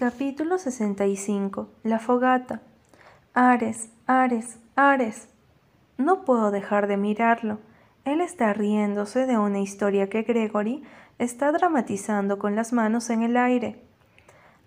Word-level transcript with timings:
Capítulo 0.00 0.58
65. 0.58 1.70
La 1.82 1.98
fogata. 1.98 2.62
Ares, 3.34 3.90
Ares, 4.06 4.60
Ares. 4.76 5.26
No 5.96 6.24
puedo 6.24 6.52
dejar 6.52 6.86
de 6.86 6.96
mirarlo. 6.96 7.58
Él 8.04 8.20
está 8.20 8.52
riéndose 8.52 9.26
de 9.26 9.38
una 9.38 9.58
historia 9.58 10.08
que 10.08 10.22
Gregory 10.22 10.84
está 11.18 11.50
dramatizando 11.50 12.38
con 12.38 12.54
las 12.54 12.72
manos 12.72 13.10
en 13.10 13.24
el 13.24 13.36
aire. 13.36 13.82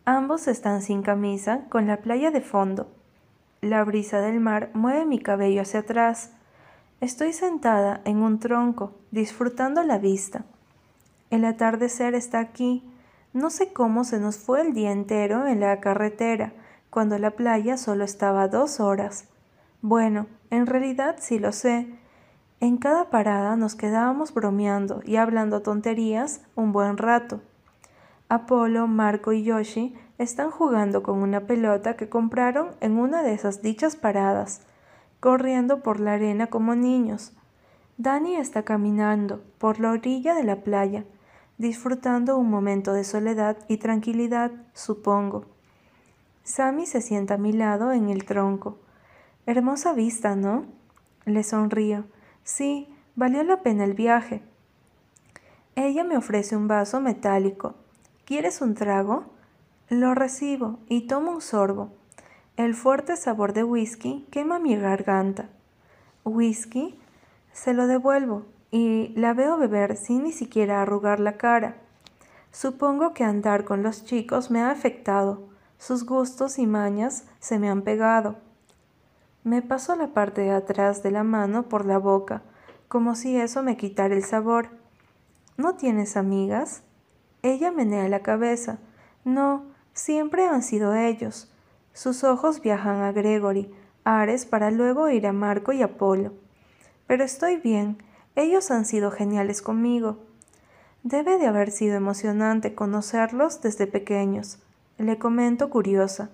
Ambos 0.04 0.49
están 0.49 0.81
sin 0.81 1.01
camisa, 1.01 1.61
con 1.69 1.87
la 1.87 2.01
playa 2.01 2.29
de 2.29 2.41
fondo. 2.41 2.91
La 3.61 3.85
brisa 3.85 4.19
del 4.19 4.41
mar 4.41 4.69
mueve 4.73 5.05
mi 5.05 5.19
cabello 5.19 5.61
hacia 5.61 5.79
atrás. 5.79 6.33
Estoy 6.99 7.31
sentada 7.31 8.01
en 8.03 8.17
un 8.17 8.41
tronco, 8.41 8.95
disfrutando 9.11 9.81
la 9.83 9.97
vista. 9.97 10.43
El 11.29 11.45
atardecer 11.45 12.15
está 12.15 12.41
aquí. 12.41 12.83
No 13.33 13.49
sé 13.49 13.71
cómo 13.71 14.03
se 14.03 14.19
nos 14.19 14.37
fue 14.37 14.61
el 14.61 14.73
día 14.73 14.91
entero 14.91 15.47
en 15.47 15.61
la 15.61 15.79
carretera, 15.79 16.53
cuando 16.89 17.17
la 17.17 17.31
playa 17.31 17.77
solo 17.77 18.03
estaba 18.03 18.49
dos 18.49 18.81
horas. 18.81 19.30
Bueno, 19.81 20.27
en 20.49 20.67
realidad 20.67 21.16
sí 21.20 21.39
lo 21.39 21.53
sé. 21.53 21.88
En 22.59 22.77
cada 22.77 23.09
parada 23.09 23.55
nos 23.55 23.75
quedábamos 23.75 24.34
bromeando 24.34 25.02
y 25.05 25.16
hablando 25.16 25.62
tonterías 25.62 26.41
un 26.55 26.73
buen 26.73 26.98
rato. 26.98 27.41
Apolo, 28.27 28.88
Marco 28.88 29.31
y 29.31 29.44
Yoshi 29.44 29.95
están 30.17 30.52
jugando 30.52 31.02
con 31.02 31.20
una 31.20 31.41
pelota 31.48 31.95
que 31.95 32.09
compraron 32.09 32.72
en 32.81 32.98
una 32.98 33.23
de 33.23 33.34
esas 33.34 33.61
dichas 33.61 33.95
paradas, 33.95 34.61
corriendo 35.22 35.81
por 35.81 36.00
la 36.00 36.13
arena 36.13 36.48
como 36.48 36.75
niños. 36.75 37.34
Dani 37.98 38.36
está 38.36 38.63
caminando 38.63 39.41
por 39.58 39.80
la 39.80 39.91
orilla 39.91 40.36
de 40.36 40.44
la 40.44 40.58
playa, 40.58 41.05
disfrutando 41.62 42.40
un 42.40 42.50
momento 42.50 42.92
de 42.92 43.04
soledad 43.04 43.56
y 43.68 43.78
tranquilidad, 43.78 44.52
supongo. 44.74 45.46
Sammy 46.44 46.88
se 46.88 47.02
sienta 47.02 47.36
a 47.36 47.38
mi 47.38 47.54
lado 47.54 47.92
en 47.92 48.10
el 48.10 48.26
tronco. 48.26 48.80
Hermosa 49.45 49.94
vista, 49.94 50.36
¿no? 50.36 50.66
Le 51.26 51.44
sonrío. 51.44 52.06
Sí, 52.44 52.92
valió 53.16 53.44
la 53.44 53.62
pena 53.62 53.84
el 53.84 53.94
viaje. 53.94 54.42
Ella 55.76 56.03
me 56.03 56.18
ofrece 56.18 56.56
un 56.56 56.68
vaso 56.68 57.00
metálico. 57.00 57.75
¿Quieres 58.25 58.62
un 58.62 58.73
trago? 58.73 59.25
Lo 59.88 60.16
recibo 60.16 60.80
y 60.90 61.02
tomo 61.06 61.30
un 61.31 61.42
sorbo. 61.42 61.92
El 62.58 62.73
fuerte 62.73 63.16
sabor 63.18 63.53
de 63.53 63.64
whisky 63.64 64.25
quema 64.31 64.58
mi 64.58 64.75
garganta. 64.75 65.50
¿Whisky? 66.25 67.00
Se 67.53 67.75
lo 67.75 67.86
devuelvo 67.86 68.46
y 68.72 69.09
la 69.16 69.33
veo 69.33 69.58
beber 69.58 69.97
sin 69.97 70.23
ni 70.23 70.31
siquiera 70.31 70.81
arrugar 70.81 71.19
la 71.19 71.38
cara. 71.38 71.75
Supongo 72.52 73.13
que 73.13 73.23
andar 73.23 73.66
con 73.66 73.83
los 73.83 74.05
chicos 74.05 74.50
me 74.50 74.61
ha 74.61 74.72
afectado. 74.72 75.50
Sus 75.78 76.05
gustos 76.05 76.58
y 76.58 76.67
mañas 76.67 77.25
se 77.39 77.59
me 77.59 77.69
han 77.69 77.81
pegado. 77.81 78.38
Me 79.44 79.61
paso 79.61 79.95
la 79.95 80.08
parte 80.08 80.41
de 80.41 80.52
atrás 80.52 81.03
de 81.03 81.11
la 81.11 81.23
mano 81.23 81.63
por 81.63 81.86
la 81.86 81.97
boca, 81.97 82.44
como 82.88 83.16
si 83.16 83.38
eso 83.38 83.63
me 83.63 83.78
quitara 83.78 84.13
el 84.13 84.23
sabor. 84.23 84.69
¿No 85.58 85.75
tienes 85.75 86.16
amigas? 86.16 86.83
Ella 87.41 87.72
menea 87.72 88.08
la 88.08 88.22
cabeza. 88.22 88.78
No, 89.25 89.66
siempre 89.94 90.45
han 90.45 90.61
sido 90.61 90.94
ellos. 90.94 91.52
Sus 91.94 92.23
ojos 92.23 92.61
viajan 92.61 93.02
a 93.02 93.11
Gregory, 93.11 93.73
Ares 94.03 94.45
para 94.45 94.72
luego 94.72 95.09
ir 95.09 95.28
a 95.28 95.33
Marco 95.33 95.73
y 95.73 95.81
Apolo. 95.81 96.33
Pero 97.08 97.23
estoy 97.23 97.58
bien, 97.58 97.97
ellos 98.36 98.72
han 98.72 98.86
sido 98.86 99.12
geniales 99.12 99.62
conmigo. 99.62 100.20
Debe 101.04 101.38
de 101.38 101.48
haber 101.48 101.72
sido 101.72 101.96
emocionante 101.96 102.76
conocerlos 102.76 103.62
desde 103.62 103.88
pequeños. 103.88 104.60
Le 104.98 105.18
comento 105.18 105.70
curiosa. 105.70 106.30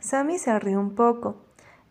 Sammy 0.00 0.38
se 0.38 0.58
ríe 0.58 0.76
un 0.76 0.94
poco. 0.94 1.36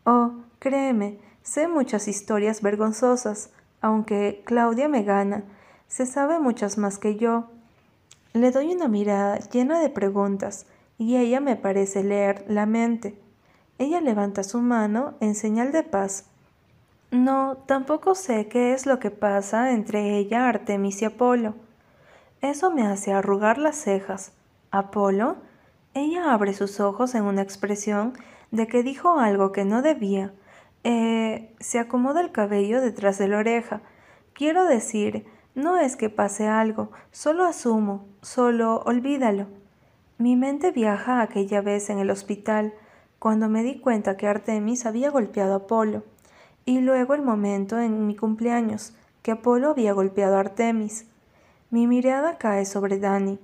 Oh, 0.03 0.33
créeme, 0.59 1.19
sé 1.41 1.67
muchas 1.67 2.07
historias 2.07 2.61
vergonzosas, 2.61 3.49
aunque 3.81 4.43
Claudia 4.45 4.87
me 4.87 5.03
gana. 5.03 5.43
Se 5.87 6.05
sabe 6.05 6.39
muchas 6.39 6.77
más 6.77 6.99
que 6.99 7.15
yo. 7.15 7.49
Le 8.33 8.51
doy 8.51 8.73
una 8.73 8.87
mirada 8.87 9.39
llena 9.39 9.79
de 9.79 9.89
preguntas 9.89 10.65
y 10.97 11.17
ella 11.17 11.39
me 11.39 11.55
parece 11.55 12.03
leer 12.03 12.45
la 12.47 12.65
mente. 12.65 13.19
Ella 13.77 14.01
levanta 14.01 14.43
su 14.43 14.61
mano 14.61 15.15
en 15.19 15.35
señal 15.35 15.71
de 15.71 15.83
paz 15.83 16.25
no, 17.11 17.57
tampoco 17.65 18.15
sé 18.15 18.47
qué 18.47 18.73
es 18.73 18.85
lo 18.85 18.99
que 18.99 19.11
pasa 19.11 19.71
entre 19.71 20.17
ella, 20.17 20.49
Artemis 20.49 21.01
y 21.01 21.05
Apolo. 21.05 21.55
Eso 22.41 22.71
me 22.71 22.85
hace 22.85 23.13
arrugar 23.13 23.57
las 23.57 23.77
cejas. 23.77 24.33
¿Apolo? 24.71 25.37
Ella 25.93 26.33
abre 26.33 26.53
sus 26.53 26.79
ojos 26.79 27.15
en 27.15 27.23
una 27.23 27.41
expresión 27.41 28.13
de 28.51 28.67
que 28.67 28.83
dijo 28.83 29.19
algo 29.19 29.51
que 29.51 29.65
no 29.65 29.81
debía. 29.81 30.33
Eh, 30.83 31.55
se 31.59 31.79
acomoda 31.79 32.21
el 32.21 32.31
cabello 32.31 32.81
detrás 32.81 33.17
de 33.17 33.27
la 33.27 33.37
oreja. 33.37 33.81
Quiero 34.33 34.65
decir, 34.65 35.25
no 35.55 35.77
es 35.77 35.95
que 35.95 36.09
pase 36.09 36.47
algo, 36.47 36.91
solo 37.11 37.45
asumo, 37.45 38.05
solo 38.21 38.81
olvídalo. 38.85 39.47
Mi 40.17 40.35
mente 40.35 40.71
viaja 40.71 41.21
aquella 41.21 41.61
vez 41.61 41.89
en 41.89 41.99
el 41.99 42.11
hospital, 42.11 42.73
cuando 43.19 43.49
me 43.49 43.63
di 43.63 43.79
cuenta 43.79 44.17
que 44.17 44.27
Artemis 44.27 44.85
había 44.85 45.09
golpeado 45.09 45.53
a 45.53 45.57
Apolo. 45.57 46.03
Y 46.65 46.81
luego 46.81 47.13
el 47.13 47.21
momento 47.21 47.79
en 47.79 48.07
mi 48.07 48.15
cumpleaños, 48.15 48.93
que 49.21 49.31
Apolo 49.31 49.69
había 49.71 49.93
golpeado 49.93 50.37
a 50.37 50.39
Artemis. 50.39 51.05
Mi 51.69 51.87
mirada 51.87 52.37
cae 52.37 52.65
sobre 52.65 52.99
Dani, 52.99 53.39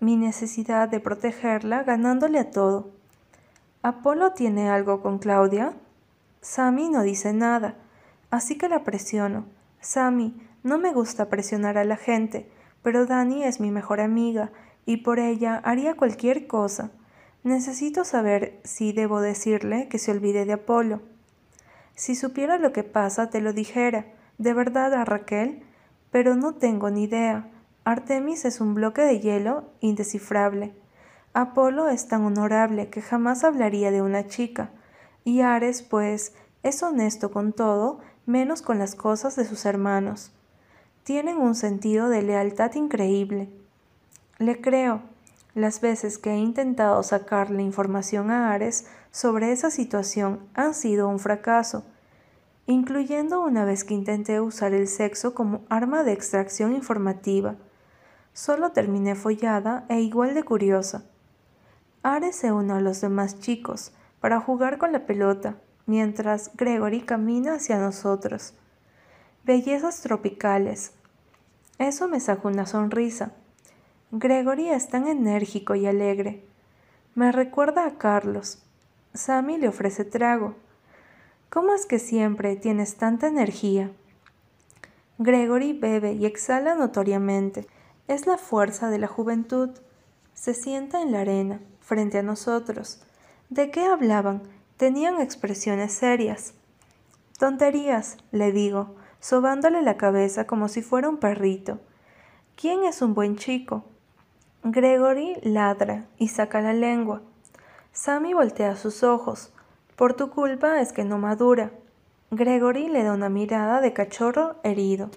mi 0.00 0.16
necesidad 0.16 0.88
de 0.88 1.00
protegerla 1.00 1.84
ganándole 1.84 2.38
a 2.38 2.50
todo. 2.50 2.90
¿Apolo 3.82 4.32
tiene 4.32 4.68
algo 4.68 5.00
con 5.00 5.18
Claudia? 5.18 5.74
Sammy 6.40 6.88
no 6.88 7.02
dice 7.02 7.32
nada, 7.32 7.74
así 8.30 8.58
que 8.58 8.68
la 8.68 8.84
presiono. 8.84 9.46
Sammy, 9.80 10.34
no 10.62 10.78
me 10.78 10.92
gusta 10.92 11.28
presionar 11.28 11.78
a 11.78 11.84
la 11.84 11.96
gente, 11.96 12.50
pero 12.82 13.06
Dani 13.06 13.44
es 13.44 13.60
mi 13.60 13.70
mejor 13.70 14.00
amiga 14.00 14.50
y 14.84 14.98
por 14.98 15.18
ella 15.18 15.60
haría 15.64 15.94
cualquier 15.94 16.46
cosa. 16.46 16.90
Necesito 17.44 18.04
saber 18.04 18.60
si 18.64 18.92
debo 18.92 19.20
decirle 19.20 19.88
que 19.88 19.98
se 19.98 20.10
olvide 20.10 20.44
de 20.44 20.54
Apolo. 20.54 21.00
Si 21.96 22.14
supiera 22.14 22.58
lo 22.58 22.72
que 22.72 22.84
pasa, 22.84 23.30
te 23.30 23.40
lo 23.40 23.54
dijera, 23.54 24.04
de 24.36 24.52
verdad 24.52 24.92
a 24.92 25.04
Raquel, 25.06 25.62
pero 26.10 26.36
no 26.36 26.54
tengo 26.54 26.90
ni 26.90 27.04
idea. 27.04 27.48
Artemis 27.84 28.44
es 28.44 28.60
un 28.60 28.74
bloque 28.74 29.00
de 29.00 29.18
hielo 29.18 29.64
indescifrable. 29.80 30.74
Apolo 31.32 31.88
es 31.88 32.06
tan 32.06 32.24
honorable 32.24 32.90
que 32.90 33.00
jamás 33.00 33.44
hablaría 33.44 33.90
de 33.90 34.02
una 34.02 34.26
chica. 34.26 34.70
Y 35.24 35.40
Ares, 35.40 35.82
pues, 35.82 36.34
es 36.62 36.82
honesto 36.82 37.30
con 37.30 37.52
todo, 37.52 38.00
menos 38.26 38.60
con 38.60 38.78
las 38.78 38.94
cosas 38.94 39.34
de 39.34 39.46
sus 39.46 39.64
hermanos. 39.64 40.32
Tienen 41.02 41.38
un 41.38 41.54
sentido 41.54 42.10
de 42.10 42.22
lealtad 42.22 42.74
increíble. 42.74 43.48
Le 44.38 44.60
creo. 44.60 45.00
Las 45.54 45.80
veces 45.80 46.18
que 46.18 46.32
he 46.32 46.36
intentado 46.36 47.02
sacarle 47.02 47.62
información 47.62 48.30
a 48.30 48.52
Ares 48.52 48.86
sobre 49.16 49.50
esa 49.50 49.70
situación 49.70 50.40
han 50.52 50.74
sido 50.74 51.08
un 51.08 51.18
fracaso, 51.18 51.86
incluyendo 52.66 53.40
una 53.40 53.64
vez 53.64 53.82
que 53.82 53.94
intenté 53.94 54.42
usar 54.42 54.74
el 54.74 54.86
sexo 54.86 55.32
como 55.32 55.64
arma 55.70 56.04
de 56.04 56.12
extracción 56.12 56.74
informativa. 56.74 57.54
Solo 58.34 58.72
terminé 58.72 59.14
follada 59.14 59.86
e 59.88 60.02
igual 60.02 60.34
de 60.34 60.42
curiosa. 60.42 61.06
Ares 62.02 62.36
se 62.36 62.52
une 62.52 62.74
a 62.74 62.80
los 62.80 63.00
demás 63.00 63.40
chicos 63.40 63.94
para 64.20 64.38
jugar 64.38 64.76
con 64.76 64.92
la 64.92 65.06
pelota, 65.06 65.56
mientras 65.86 66.54
Gregory 66.54 67.00
camina 67.00 67.54
hacia 67.54 67.78
nosotros. 67.78 68.52
Bellezas 69.44 70.02
tropicales. 70.02 70.92
Eso 71.78 72.06
me 72.06 72.20
sacó 72.20 72.48
una 72.48 72.66
sonrisa. 72.66 73.32
Gregory 74.10 74.68
es 74.68 74.90
tan 74.90 75.06
enérgico 75.06 75.74
y 75.74 75.86
alegre. 75.86 76.44
Me 77.14 77.32
recuerda 77.32 77.86
a 77.86 77.96
Carlos, 77.96 78.65
Sammy 79.16 79.58
le 79.58 79.68
ofrece 79.68 80.04
trago. 80.04 80.54
¿Cómo 81.48 81.74
es 81.74 81.86
que 81.86 81.98
siempre 81.98 82.56
tienes 82.56 82.96
tanta 82.96 83.28
energía? 83.28 83.90
Gregory 85.18 85.72
bebe 85.72 86.12
y 86.12 86.26
exhala 86.26 86.74
notoriamente. 86.74 87.66
Es 88.08 88.26
la 88.26 88.36
fuerza 88.36 88.90
de 88.90 88.98
la 88.98 89.06
juventud. 89.06 89.70
Se 90.34 90.52
sienta 90.52 91.00
en 91.00 91.12
la 91.12 91.20
arena, 91.20 91.60
frente 91.80 92.18
a 92.18 92.22
nosotros. 92.22 93.00
¿De 93.48 93.70
qué 93.70 93.86
hablaban? 93.86 94.42
Tenían 94.76 95.20
expresiones 95.20 95.92
serias. 95.92 96.52
Tonterías, 97.38 98.18
le 98.32 98.52
digo, 98.52 98.96
sobándole 99.20 99.82
la 99.82 99.96
cabeza 99.96 100.46
como 100.46 100.68
si 100.68 100.82
fuera 100.82 101.08
un 101.08 101.16
perrito. 101.16 101.80
¿Quién 102.54 102.84
es 102.84 103.00
un 103.00 103.14
buen 103.14 103.36
chico? 103.36 103.84
Gregory 104.62 105.36
ladra 105.42 106.06
y 106.18 106.28
saca 106.28 106.60
la 106.60 106.74
lengua. 106.74 107.22
Sammy 107.96 108.34
voltea 108.34 108.76
sus 108.76 109.02
ojos. 109.02 109.54
Por 109.96 110.12
tu 110.12 110.28
culpa 110.28 110.82
es 110.82 110.92
que 110.92 111.02
no 111.02 111.16
madura. 111.16 111.70
Gregory 112.30 112.88
le 112.88 113.02
da 113.02 113.14
una 113.14 113.30
mirada 113.30 113.80
de 113.80 113.94
cachorro 113.94 114.56
herido. 114.64 115.08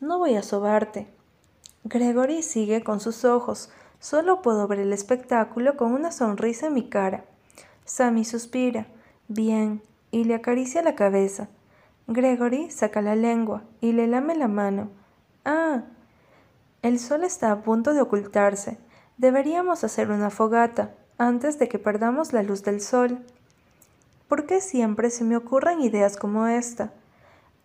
No 0.00 0.18
voy 0.18 0.34
a 0.34 0.42
sobarte. 0.42 1.06
Gregory 1.84 2.42
sigue 2.42 2.82
con 2.82 2.98
sus 2.98 3.24
ojos, 3.24 3.70
Solo 4.00 4.42
puedo 4.42 4.66
ver 4.66 4.80
el 4.80 4.92
espectáculo 4.92 5.76
con 5.76 5.92
una 5.92 6.10
sonrisa 6.10 6.66
en 6.66 6.74
mi 6.74 6.88
cara. 6.88 7.24
Sammy 7.84 8.24
suspira. 8.24 8.88
Bien, 9.28 9.80
y 10.10 10.24
le 10.24 10.34
acaricia 10.34 10.82
la 10.82 10.96
cabeza. 10.96 11.48
Gregory 12.08 12.68
saca 12.70 13.00
la 13.00 13.14
lengua 13.14 13.62
y 13.80 13.92
le 13.92 14.08
lame 14.08 14.34
la 14.34 14.48
mano. 14.48 14.90
Ah, 15.44 15.84
el 16.82 16.98
sol 16.98 17.22
está 17.22 17.52
a 17.52 17.62
punto 17.62 17.94
de 17.94 18.00
ocultarse. 18.00 18.78
Deberíamos 19.18 19.84
hacer 19.84 20.10
una 20.10 20.30
fogata 20.30 20.94
antes 21.18 21.58
de 21.58 21.68
que 21.68 21.80
perdamos 21.80 22.32
la 22.32 22.44
luz 22.44 22.62
del 22.62 22.80
sol. 22.80 23.18
¿Por 24.28 24.46
qué 24.46 24.60
siempre 24.60 25.10
se 25.10 25.24
me 25.24 25.36
ocurren 25.36 25.80
ideas 25.80 26.16
como 26.16 26.46
esta? 26.46 26.92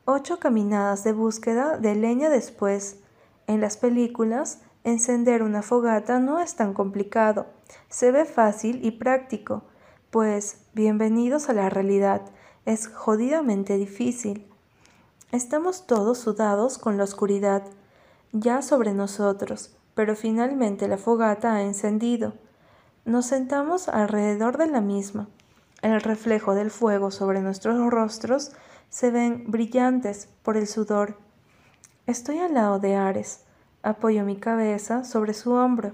Ocho 0.06 0.40
caminadas 0.40 1.04
de 1.04 1.14
búsqueda 1.14 1.78
de 1.78 1.96
leña 1.96 2.30
después. 2.30 2.98
En 3.46 3.62
las 3.62 3.78
películas, 3.78 4.60
encender 4.84 5.44
una 5.44 5.62
fogata 5.62 6.20
no 6.20 6.40
es 6.40 6.56
tan 6.56 6.74
complicado. 6.74 7.46
Se 7.90 8.12
ve 8.12 8.26
fácil 8.26 8.84
y 8.84 8.92
práctico. 8.92 9.64
Pues, 10.10 10.58
bienvenidos 10.74 11.48
a 11.50 11.54
la 11.54 11.70
realidad. 11.70 12.22
Es 12.66 12.88
jodidamente 12.88 13.78
difícil. 13.78 14.48
Estamos 15.32 15.86
todos 15.86 16.18
sudados 16.18 16.78
con 16.78 16.98
la 16.98 17.04
oscuridad 17.04 17.64
ya 18.32 18.62
sobre 18.62 18.94
nosotros, 18.94 19.76
pero 19.94 20.16
finalmente 20.16 20.88
la 20.88 20.98
fogata 20.98 21.54
ha 21.54 21.62
encendido. 21.62 22.34
Nos 23.06 23.26
sentamos 23.26 23.90
alrededor 23.90 24.58
de 24.58 24.68
la 24.68 24.80
misma. 24.80 25.28
El 25.82 26.00
reflejo 26.00 26.56
del 26.56 26.72
fuego 26.72 27.12
sobre 27.12 27.42
nuestros 27.42 27.78
rostros 27.92 28.54
se 28.90 29.12
ven 29.12 29.44
brillantes 29.52 30.30
por 30.42 30.56
el 30.56 30.68
sudor. 30.68 31.18
Estoy 32.08 32.40
al 32.40 32.54
lado 32.54 32.80
de 32.80 32.96
Ares. 32.96 33.42
Apoyo 33.82 34.24
mi 34.24 34.38
cabeza 34.38 35.04
sobre 35.04 35.34
su 35.34 35.52
hombro. 35.52 35.92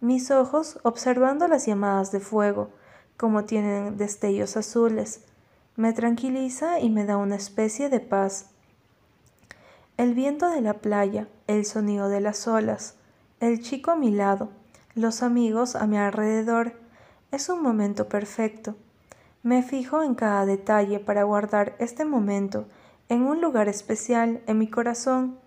Mis 0.00 0.30
ojos 0.30 0.78
observando 0.84 1.48
las 1.48 1.66
llamadas 1.66 2.12
de 2.12 2.20
fuego, 2.20 2.70
como 3.16 3.44
tienen 3.44 3.96
destellos 3.96 4.56
azules, 4.56 5.24
me 5.74 5.92
tranquiliza 5.92 6.78
y 6.78 6.90
me 6.90 7.06
da 7.06 7.16
una 7.16 7.34
especie 7.34 7.88
de 7.88 7.98
paz. 7.98 8.50
El 9.96 10.14
viento 10.14 10.48
de 10.48 10.60
la 10.60 10.74
playa, 10.74 11.26
el 11.48 11.66
sonido 11.66 12.08
de 12.08 12.20
las 12.20 12.46
olas, 12.46 12.94
el 13.40 13.60
chico 13.60 13.90
a 13.90 13.96
mi 13.96 14.12
lado, 14.12 14.50
los 14.94 15.22
amigos 15.22 15.76
a 15.76 15.86
mi 15.86 15.96
alrededor, 15.96 16.72
es 17.30 17.48
un 17.48 17.62
momento 17.62 18.08
perfecto. 18.08 18.74
Me 19.42 19.62
fijo 19.62 20.02
en 20.02 20.14
cada 20.14 20.44
detalle 20.46 20.98
para 20.98 21.22
guardar 21.22 21.76
este 21.78 22.04
momento 22.04 22.66
en 23.08 23.22
un 23.22 23.40
lugar 23.40 23.68
especial 23.68 24.42
en 24.46 24.58
mi 24.58 24.68
corazón. 24.68 25.38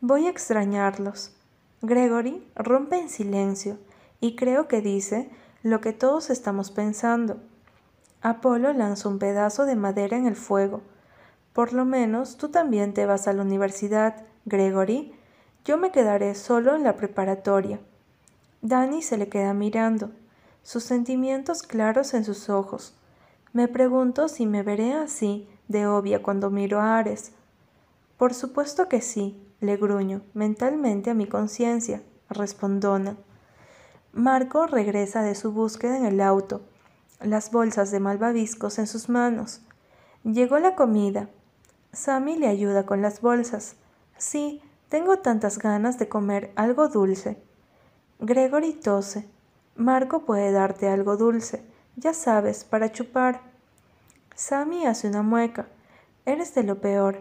Voy 0.00 0.26
a 0.26 0.30
extrañarlos. 0.30 1.34
Gregory 1.80 2.46
rompe 2.54 2.98
en 2.98 3.08
silencio 3.08 3.78
y 4.20 4.36
creo 4.36 4.68
que 4.68 4.80
dice 4.80 5.30
lo 5.62 5.80
que 5.80 5.92
todos 5.92 6.30
estamos 6.30 6.70
pensando. 6.70 7.38
Apolo 8.20 8.72
lanza 8.72 9.08
un 9.08 9.18
pedazo 9.18 9.64
de 9.64 9.76
madera 9.76 10.16
en 10.16 10.26
el 10.26 10.36
fuego. 10.36 10.82
Por 11.52 11.72
lo 11.72 11.84
menos 11.84 12.36
tú 12.36 12.50
también 12.50 12.94
te 12.94 13.06
vas 13.06 13.26
a 13.26 13.32
la 13.32 13.42
universidad, 13.42 14.24
Gregory. 14.44 15.14
Yo 15.64 15.78
me 15.78 15.92
quedaré 15.92 16.34
solo 16.34 16.76
en 16.76 16.84
la 16.84 16.96
preparatoria. 16.96 17.80
Danny 18.62 19.02
se 19.02 19.16
le 19.16 19.28
queda 19.28 19.54
mirando, 19.54 20.10
sus 20.62 20.84
sentimientos 20.84 21.62
claros 21.62 22.14
en 22.14 22.24
sus 22.24 22.50
ojos. 22.50 22.94
Me 23.52 23.68
pregunto 23.68 24.28
si 24.28 24.46
me 24.46 24.62
veré 24.62 24.92
así 24.92 25.48
de 25.68 25.86
obvia 25.86 26.22
cuando 26.22 26.50
miro 26.50 26.80
a 26.80 26.98
Ares. 26.98 27.32
Por 28.16 28.34
supuesto 28.34 28.88
que 28.88 29.00
sí, 29.00 29.40
le 29.60 29.76
gruño 29.76 30.22
mentalmente 30.34 31.10
a 31.10 31.14
mi 31.14 31.26
conciencia, 31.26 32.02
respondona. 32.28 33.16
Marco 34.12 34.66
regresa 34.66 35.22
de 35.22 35.34
su 35.34 35.52
búsqueda 35.52 35.96
en 35.96 36.06
el 36.06 36.20
auto 36.20 36.62
las 37.20 37.50
bolsas 37.50 37.90
de 37.90 38.00
malvaviscos 38.00 38.78
en 38.78 38.86
sus 38.86 39.08
manos. 39.08 39.60
Llegó 40.24 40.58
la 40.58 40.74
comida. 40.74 41.28
Sammy 41.92 42.36
le 42.36 42.48
ayuda 42.48 42.86
con 42.86 43.02
las 43.02 43.20
bolsas. 43.20 43.76
Sí, 44.18 44.62
tengo 44.88 45.18
tantas 45.18 45.58
ganas 45.58 45.98
de 45.98 46.08
comer 46.08 46.52
algo 46.54 46.88
dulce. 46.88 47.42
Gregory 48.20 48.72
tose. 48.72 49.28
Marco 49.76 50.24
puede 50.24 50.50
darte 50.50 50.88
algo 50.88 51.16
dulce, 51.16 51.62
ya 51.96 52.12
sabes, 52.12 52.64
para 52.64 52.90
chupar. 52.90 53.40
Sammy 54.34 54.86
hace 54.86 55.08
una 55.08 55.22
mueca. 55.22 55.66
Eres 56.26 56.54
de 56.54 56.64
lo 56.64 56.80
peor. 56.80 57.20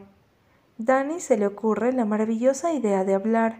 Danny 0.78 1.20
se 1.20 1.38
le 1.38 1.48
ocurre 1.48 1.94
la 1.94 2.06
maravillosa 2.06 2.74
idea 2.74 3.04
de 3.04 3.14
hablar. 3.14 3.58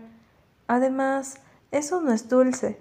Además, 0.68 1.36
eso 1.72 2.02
no 2.02 2.12
es 2.12 2.28
dulce. 2.28 2.80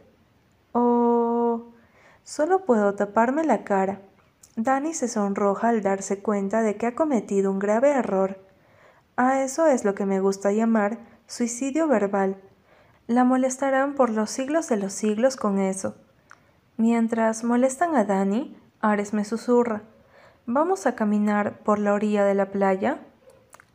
Solo 2.26 2.64
puedo 2.64 2.94
taparme 2.94 3.44
la 3.44 3.62
cara. 3.62 4.00
Dani 4.56 4.94
se 4.94 5.06
sonroja 5.06 5.68
al 5.68 5.80
darse 5.80 6.18
cuenta 6.18 6.62
de 6.62 6.76
que 6.76 6.86
ha 6.86 6.94
cometido 6.96 7.52
un 7.52 7.60
grave 7.60 7.90
error. 7.90 8.38
A 9.16 9.42
eso 9.44 9.66
es 9.68 9.84
lo 9.84 9.94
que 9.94 10.06
me 10.06 10.18
gusta 10.18 10.50
llamar 10.50 10.98
suicidio 11.28 11.86
verbal. 11.86 12.36
La 13.06 13.22
molestarán 13.22 13.94
por 13.94 14.10
los 14.10 14.30
siglos 14.30 14.68
de 14.68 14.76
los 14.76 14.92
siglos 14.92 15.36
con 15.36 15.58
eso. 15.58 15.94
Mientras 16.76 17.44
molestan 17.44 17.94
a 17.94 18.04
Dani, 18.04 18.56
Ares 18.80 19.12
me 19.12 19.24
susurra. 19.24 19.82
¿Vamos 20.44 20.86
a 20.86 20.96
caminar 20.96 21.60
por 21.60 21.78
la 21.78 21.92
orilla 21.92 22.24
de 22.24 22.34
la 22.34 22.50
playa? 22.50 22.98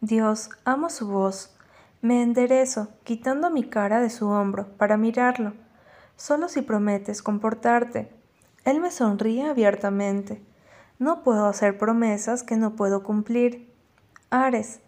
Dios, 0.01 0.49
amo 0.65 0.89
su 0.89 1.07
voz. 1.07 1.55
Me 2.01 2.23
enderezo, 2.23 2.89
quitando 3.03 3.49
mi 3.49 3.63
cara 3.63 4.01
de 4.01 4.09
su 4.09 4.27
hombro, 4.27 4.67
para 4.77 4.97
mirarlo. 4.97 5.53
Solo 6.17 6.49
si 6.49 6.61
prometes 6.61 7.21
comportarte, 7.21 8.11
él 8.65 8.79
me 8.79 8.91
sonríe 8.91 9.49
abiertamente. 9.49 10.41
No 10.99 11.23
puedo 11.23 11.45
hacer 11.47 11.77
promesas 11.77 12.43
que 12.43 12.57
no 12.57 12.75
puedo 12.75 13.01
cumplir. 13.01 13.73
Ares. 14.29 14.81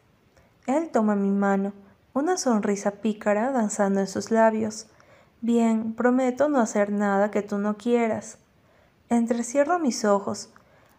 Él 0.68 0.90
toma 0.92 1.16
mi 1.16 1.32
mano, 1.32 1.74
una 2.14 2.38
sonrisa 2.38 2.92
pícara 2.92 3.52
danzando 3.52 4.00
en 4.00 4.08
sus 4.08 4.30
labios. 4.30 4.88
Bien, 5.42 5.94
prometo 5.94 6.48
no 6.48 6.60
hacer 6.60 6.92
nada 6.92 7.32
que 7.32 7.42
tú 7.42 7.58
no 7.58 7.76
quieras. 7.78 8.38
Entrecierro 9.10 9.80
mis 9.80 10.06
ojos. 10.06 10.50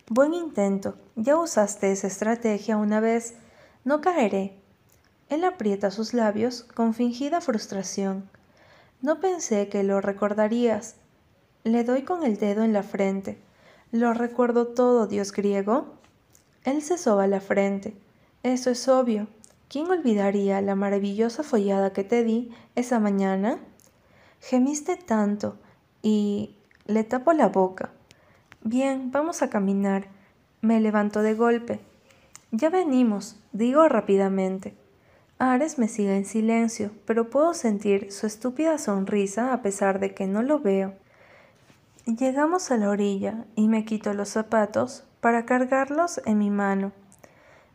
Buen 0.09 0.35
intento. 0.35 0.97
Ya 1.17 1.37
usaste 1.37 1.93
esa 1.93 2.09
estrategia 2.09 2.77
una 2.77 3.01
vez. 3.01 3.35
No 3.85 4.01
caeré. 4.01 4.59
Él 5.29 5.45
aprieta 5.45 5.91
sus 5.91 6.15
labios 6.15 6.65
con 6.75 6.95
fingida 6.95 7.41
frustración. 7.41 8.29
No 9.01 9.21
pensé 9.21 9.69
que 9.69 9.83
lo 9.83 10.01
recordarías. 10.01 10.97
Le 11.63 11.85
doy 11.85 12.03
con 12.03 12.25
el 12.25 12.37
dedo 12.37 12.65
en 12.65 12.73
la 12.73 12.83
frente. 12.83 13.39
Lo 13.93 14.13
recuerdo 14.13 14.67
todo, 14.67 15.07
dios 15.07 15.33
griego. 15.33 15.95
Él 16.65 16.83
se 16.83 16.99
soba 16.99 17.27
la 17.27 17.41
frente. 17.41 17.97
Eso 18.43 18.71
es 18.71 18.89
obvio. 18.89 19.29
¿Quién 19.75 19.91
olvidaría 19.91 20.61
la 20.61 20.77
maravillosa 20.77 21.43
follada 21.43 21.93
que 21.93 22.05
te 22.05 22.23
di 22.23 22.53
esa 22.77 23.01
mañana? 23.01 23.59
Gemiste 24.41 24.95
tanto 24.95 25.59
y 26.01 26.55
le 26.87 27.03
tapo 27.03 27.33
la 27.33 27.49
boca. 27.49 27.91
Bien, 28.63 29.11
vamos 29.11 29.43
a 29.43 29.51
caminar. 29.51 30.07
Me 30.61 30.79
levanto 30.79 31.23
de 31.23 31.35
golpe. 31.35 31.81
Ya 32.53 32.71
venimos, 32.71 33.37
digo 33.51 33.89
rápidamente. 33.89 34.77
Ares 35.41 35.77
me 35.77 35.89
sigue 35.89 36.17
en 36.17 36.25
silencio, 36.25 36.93
pero 37.05 37.29
puedo 37.29 37.53
sentir 37.53 38.13
su 38.13 38.29
estúpida 38.29 38.79
sonrisa 38.79 39.53
a 39.53 39.61
pesar 39.61 39.99
de 39.99 40.15
que 40.15 40.29
no 40.29 40.45
lo 40.45 40.61
veo. 40.61 40.95
Llegamos 42.07 42.71
a 42.71 42.77
la 42.77 42.91
orilla 42.91 43.45
y 43.57 43.67
me 43.67 43.85
quito 43.85 44.15
los 44.15 44.29
zapatos 44.29 45.03
para 45.21 45.45
cargarlos 45.45 46.21
en 46.27 46.39
mi 46.39 46.51
mano, 46.51 46.93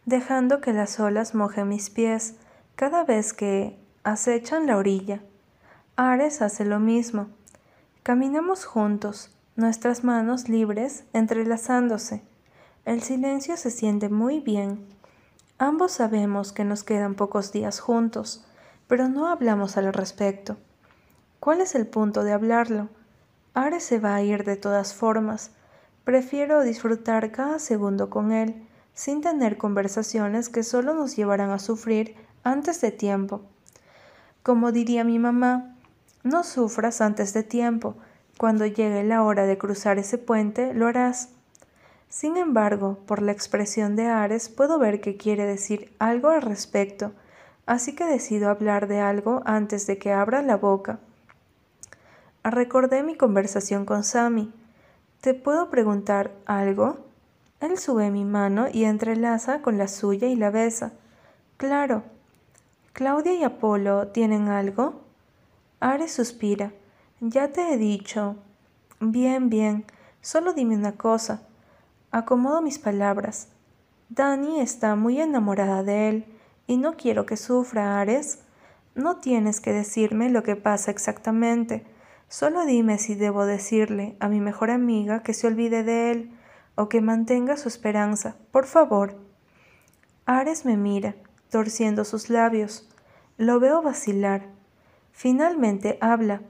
dejando 0.10 0.60
que 0.60 0.74
las 0.74 1.00
olas 1.00 1.36
mojen 1.36 1.70
mis 1.70 1.92
pies 1.92 2.34
cada 2.75 3.04
vez 3.04 3.32
que 3.32 3.80
acechan 4.04 4.66
la 4.66 4.78
orilla. 4.78 5.22
Ares 5.96 6.42
hace 6.42 6.66
lo 6.66 6.80
mismo. 6.80 7.28
Caminamos 8.01 8.66
juntos, 8.66 9.32
nuestras 9.56 10.04
manos 10.04 10.50
libres 10.50 11.04
entrelazándose. 11.13 12.24
El 12.86 13.04
silencio 13.04 13.56
se 13.56 13.70
siente 13.70 14.10
muy 14.10 14.39
bien. 14.39 14.84
Ambos 15.60 15.92
sabemos 15.92 16.54
que 16.54 16.63
nos 16.63 16.84
quedan 16.84 17.13
pocos 17.13 17.51
días 17.51 17.80
juntos, 17.80 18.46
pero 18.88 19.10
no 19.10 19.28
hablamos 19.28 19.78
al 19.78 19.94
respecto. 19.94 20.58
¿Cuál 21.39 21.62
es 21.62 21.75
el 21.75 21.86
punto 21.86 22.24
de 22.24 22.34
hablarlo? 22.34 22.89
Ares 23.54 23.84
se 23.84 24.00
va 24.00 24.16
a 24.16 24.24
ir 24.24 24.44
de 24.44 24.56
todas 24.56 24.96
formas. 24.96 25.51
Prefiero 26.04 26.62
disfrutar 26.63 27.32
cada 27.32 27.60
segundo 27.60 28.10
con 28.10 28.32
él, 28.32 28.66
sin 29.00 29.22
tener 29.22 29.58
conversaciones 29.58 30.50
que 30.50 30.62
solo 30.62 30.94
nos 30.94 31.15
llevarán 31.15 31.51
a 31.51 31.60
sufrir 31.60 32.18
antes 32.44 32.82
de 32.82 32.91
tiempo. 32.91 33.39
Como 34.44 34.74
diría 34.74 35.06
mi 35.06 35.20
mamá, 35.20 35.74
no 36.24 36.44
sufras 36.44 37.00
antes 37.00 37.32
de 37.32 37.44
tiempo. 37.44 37.96
Cuando 38.38 38.65
llegue 38.65 39.06
la 39.06 39.24
hora 39.24 39.46
de 39.46 39.58
cruzar 39.58 40.00
ese 40.00 40.18
puente, 40.18 40.74
lo 40.74 40.86
harás. 40.86 41.29
Sin 42.10 42.36
embargo, 42.36 43.00
por 43.06 43.22
la 43.22 43.32
expresión 43.32 43.96
de 43.96 44.08
Ares 44.08 44.50
puedo 44.50 44.77
ver 44.79 45.00
que 45.00 45.15
quiere 45.15 45.46
decir 45.46 45.94
algo 46.00 46.27
al 46.27 46.41
respecto, 46.41 47.13
así 47.65 47.96
que 47.96 48.03
decido 48.03 48.50
hablar 48.50 48.89
de 48.89 49.00
algo 49.00 49.44
antes 49.46 49.88
de 49.88 49.98
que 49.98 50.12
abra 50.12 50.41
la 50.41 50.58
boca. 50.58 51.00
Recordé 52.44 53.03
mi 53.03 53.15
conversación 53.15 53.86
con 53.86 54.03
Sammy. 54.03 54.51
¿Te 55.22 55.34
puedo 55.34 55.70
preguntar 55.70 56.34
algo? 56.46 57.09
Él 57.60 57.78
sube 57.78 58.10
mi 58.10 58.24
mano 58.24 58.68
y 58.72 58.86
entrelaza 58.86 59.62
con 59.62 59.78
la 59.78 59.89
suya 59.89 60.30
y 60.30 60.36
la 60.36 60.50
besa. 60.50 60.94
Claro. 61.58 62.04
¿Claudia 62.94 63.34
y 63.34 63.44
Apolo 63.44 64.08
tienen 64.08 64.48
algo? 64.48 65.01
Ares 65.82 66.13
suspira. 66.13 66.72
Ya 67.20 67.50
te 67.50 67.74
he 67.74 67.78
dicho. 67.78 68.38
Bien, 69.01 69.50
bien. 69.50 69.86
Solo 70.22 70.54
dime 70.54 70.75
una 70.75 70.94
cosa. 70.94 71.42
Acomodo 72.12 72.62
mis 72.62 72.80
palabras. 72.80 73.50
Dani 74.08 74.62
está 74.62 74.96
muy 74.96 75.20
enamorada 75.20 75.84
de 75.84 76.10
él 76.10 76.25
y 76.66 76.78
no 76.78 76.96
quiero 76.96 77.25
que 77.25 77.36
sufra, 77.36 78.00
Ares. 78.00 78.39
No 78.96 79.18
tienes 79.18 79.60
que 79.60 79.74
decirme 79.74 80.30
lo 80.30 80.44
que 80.44 80.56
pasa 80.56 80.92
exactamente. 80.92 81.86
Solo 82.30 82.66
dime 82.66 83.00
si 83.00 83.16
debo 83.16 83.46
decirle 83.46 84.16
a 84.22 84.30
mi 84.30 84.39
mejor 84.39 84.72
amiga 84.72 85.24
que 85.24 85.34
se 85.34 85.48
olvide 85.48 85.84
de 85.84 86.12
él 86.12 86.38
o 86.80 86.88
que 86.88 87.02
mantenga 87.02 87.58
su 87.58 87.68
esperanza. 87.68 88.38
Por 88.52 88.66
favor. 88.66 89.18
Ares 90.26 90.64
me 90.64 90.78
mira, 90.78 91.14
torciendo 91.50 92.06
sus 92.06 92.30
labios. 92.30 92.88
Lo 93.38 93.60
veo 93.60 93.82
vacilar. 93.82 94.48
Finalmente 95.12 95.98
habla. 96.00 96.42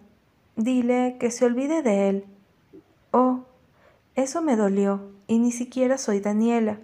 Dile 0.56 1.18
que 1.20 1.32
se 1.32 1.46
olvide 1.46 1.82
de 1.82 2.10
él. 2.10 2.26
Oh, 3.10 3.46
eso 4.14 4.44
me 4.44 4.56
dolió, 4.56 5.10
y 5.26 5.40
ni 5.40 5.52
siquiera 5.52 5.98
soy 5.98 6.20
Daniela. 6.20 6.80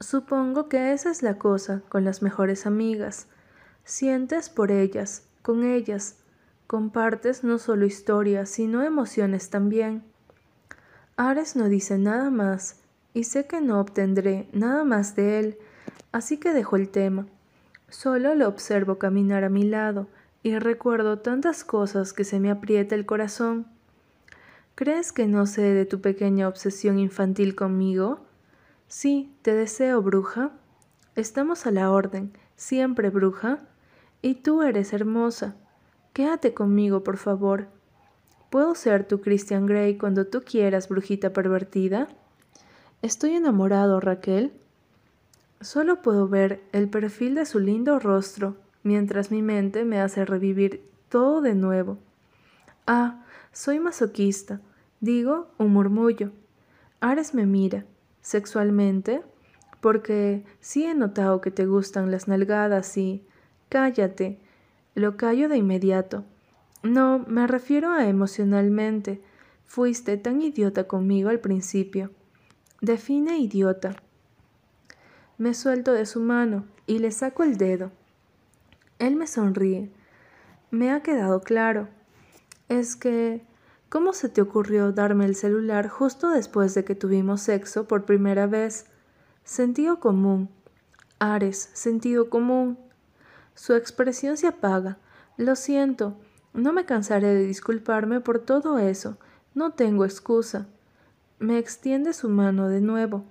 Supongo 0.00 0.68
que 0.68 0.92
esa 0.92 1.12
es 1.12 1.22
la 1.22 1.38
cosa 1.38 1.82
con 1.88 2.04
las 2.04 2.22
mejores 2.22 2.66
amigas. 2.66 3.28
Sientes 3.84 4.50
por 4.50 4.72
ellas, 4.72 5.28
con 5.42 5.62
ellas, 5.62 6.16
compartes 6.66 7.44
no 7.44 7.58
solo 7.58 7.86
historias, 7.86 8.48
sino 8.48 8.82
emociones 8.82 9.48
también. 9.48 10.02
Ares 11.16 11.54
no 11.54 11.68
dice 11.68 11.96
nada 11.96 12.30
más, 12.30 12.80
y 13.12 13.24
sé 13.24 13.46
que 13.46 13.60
no 13.60 13.78
obtendré 13.78 14.48
nada 14.52 14.82
más 14.82 15.14
de 15.14 15.38
él, 15.38 15.58
así 16.10 16.38
que 16.38 16.52
dejo 16.52 16.74
el 16.74 16.88
tema. 16.88 17.26
Solo 17.88 18.34
lo 18.34 18.48
observo 18.48 18.98
caminar 18.98 19.44
a 19.44 19.48
mi 19.48 19.62
lado, 19.62 20.08
y 20.42 20.58
recuerdo 20.58 21.20
tantas 21.20 21.62
cosas 21.62 22.12
que 22.12 22.24
se 22.24 22.40
me 22.40 22.50
aprieta 22.50 22.96
el 22.96 23.06
corazón. 23.06 23.66
¿Crees 24.74 25.12
que 25.12 25.28
no 25.28 25.46
sé 25.46 25.62
de 25.62 25.86
tu 25.86 26.00
pequeña 26.00 26.48
obsesión 26.48 26.98
infantil 26.98 27.54
conmigo? 27.54 28.18
Sí, 28.88 29.32
te 29.42 29.54
deseo, 29.54 30.02
bruja. 30.02 30.50
Estamos 31.14 31.66
a 31.66 31.70
la 31.70 31.92
orden, 31.92 32.32
siempre, 32.56 33.10
bruja. 33.10 33.60
Y 34.20 34.34
tú 34.34 34.62
eres 34.62 34.92
hermosa. 34.92 35.54
Quédate 36.12 36.54
conmigo, 36.54 37.04
por 37.04 37.18
favor. 37.18 37.68
¿Puedo 38.54 38.76
ser 38.76 39.02
tu 39.02 39.20
Christian 39.20 39.66
Grey 39.66 39.98
cuando 39.98 40.28
tú 40.28 40.42
quieras, 40.42 40.88
brujita 40.88 41.32
pervertida? 41.32 42.06
Estoy 43.02 43.32
enamorado, 43.32 43.98
Raquel. 43.98 44.52
Solo 45.60 46.02
puedo 46.02 46.28
ver 46.28 46.62
el 46.70 46.88
perfil 46.88 47.34
de 47.34 47.46
su 47.46 47.58
lindo 47.58 47.98
rostro, 47.98 48.54
mientras 48.84 49.32
mi 49.32 49.42
mente 49.42 49.84
me 49.84 50.00
hace 50.00 50.24
revivir 50.24 50.88
todo 51.08 51.40
de 51.40 51.56
nuevo. 51.56 51.98
Ah, 52.86 53.24
soy 53.50 53.80
masoquista. 53.80 54.60
Digo, 55.00 55.48
un 55.58 55.72
murmullo. 55.72 56.30
Ares 57.00 57.34
me 57.34 57.46
mira. 57.46 57.84
¿Sexualmente? 58.22 59.22
Porque 59.80 60.44
sí 60.60 60.84
he 60.84 60.94
notado 60.94 61.40
que 61.40 61.50
te 61.50 61.66
gustan 61.66 62.12
las 62.12 62.28
nalgadas 62.28 62.96
y... 62.98 63.24
Cállate. 63.68 64.38
Lo 64.94 65.16
callo 65.16 65.48
de 65.48 65.56
inmediato. 65.56 66.22
No, 66.84 67.24
me 67.26 67.46
refiero 67.46 67.92
a 67.92 68.06
emocionalmente. 68.06 69.22
Fuiste 69.64 70.18
tan 70.18 70.42
idiota 70.42 70.86
conmigo 70.86 71.30
al 71.30 71.40
principio. 71.40 72.10
Define 72.82 73.38
idiota. 73.38 73.96
Me 75.38 75.54
suelto 75.54 75.94
de 75.94 76.04
su 76.04 76.20
mano 76.20 76.66
y 76.86 76.98
le 76.98 77.10
saco 77.10 77.42
el 77.42 77.56
dedo. 77.56 77.90
Él 78.98 79.16
me 79.16 79.26
sonríe. 79.26 79.90
Me 80.70 80.92
ha 80.92 81.02
quedado 81.02 81.40
claro. 81.40 81.88
Es 82.68 82.96
que... 82.96 83.42
¿Cómo 83.88 84.12
se 84.12 84.28
te 84.28 84.42
ocurrió 84.42 84.92
darme 84.92 85.24
el 85.24 85.36
celular 85.36 85.88
justo 85.88 86.28
después 86.30 86.74
de 86.74 86.84
que 86.84 86.96
tuvimos 86.96 87.42
sexo 87.42 87.86
por 87.86 88.04
primera 88.04 88.46
vez? 88.46 88.86
Sentido 89.44 90.00
común. 90.00 90.50
Ares, 91.20 91.70
sentido 91.72 92.28
común. 92.28 92.76
Su 93.54 93.74
expresión 93.74 94.36
se 94.36 94.48
apaga. 94.48 94.98
Lo 95.36 95.54
siento. 95.54 96.18
No 96.54 96.72
me 96.72 96.84
cansaré 96.84 97.34
de 97.34 97.44
disculparme 97.44 98.20
por 98.20 98.38
todo 98.38 98.78
eso. 98.78 99.18
No 99.54 99.72
tengo 99.72 100.04
excusa. 100.04 100.68
Me 101.40 101.58
extiende 101.58 102.12
su 102.12 102.28
mano 102.28 102.68
de 102.68 102.80
nuevo. 102.80 103.24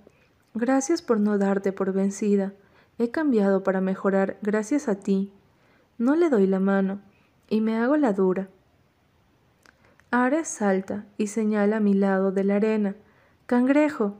Gracias 0.52 1.00
por 1.00 1.18
no 1.18 1.38
darte 1.38 1.72
por 1.72 1.94
vencida. 1.94 2.52
He 2.98 3.10
cambiado 3.10 3.64
para 3.64 3.80
mejorar 3.80 4.36
gracias 4.42 4.88
a 4.88 4.96
ti. 4.96 5.32
No 5.96 6.16
le 6.16 6.28
doy 6.28 6.46
la 6.46 6.60
mano 6.60 7.00
y 7.48 7.62
me 7.62 7.78
hago 7.78 7.96
la 7.96 8.12
dura. 8.12 8.48
Ares 10.10 10.46
salta 10.46 11.06
y 11.16 11.28
señala 11.28 11.78
a 11.78 11.80
mi 11.80 11.94
lado 11.94 12.30
de 12.30 12.44
la 12.44 12.56
arena. 12.56 12.94
Cangrejo. 13.46 14.16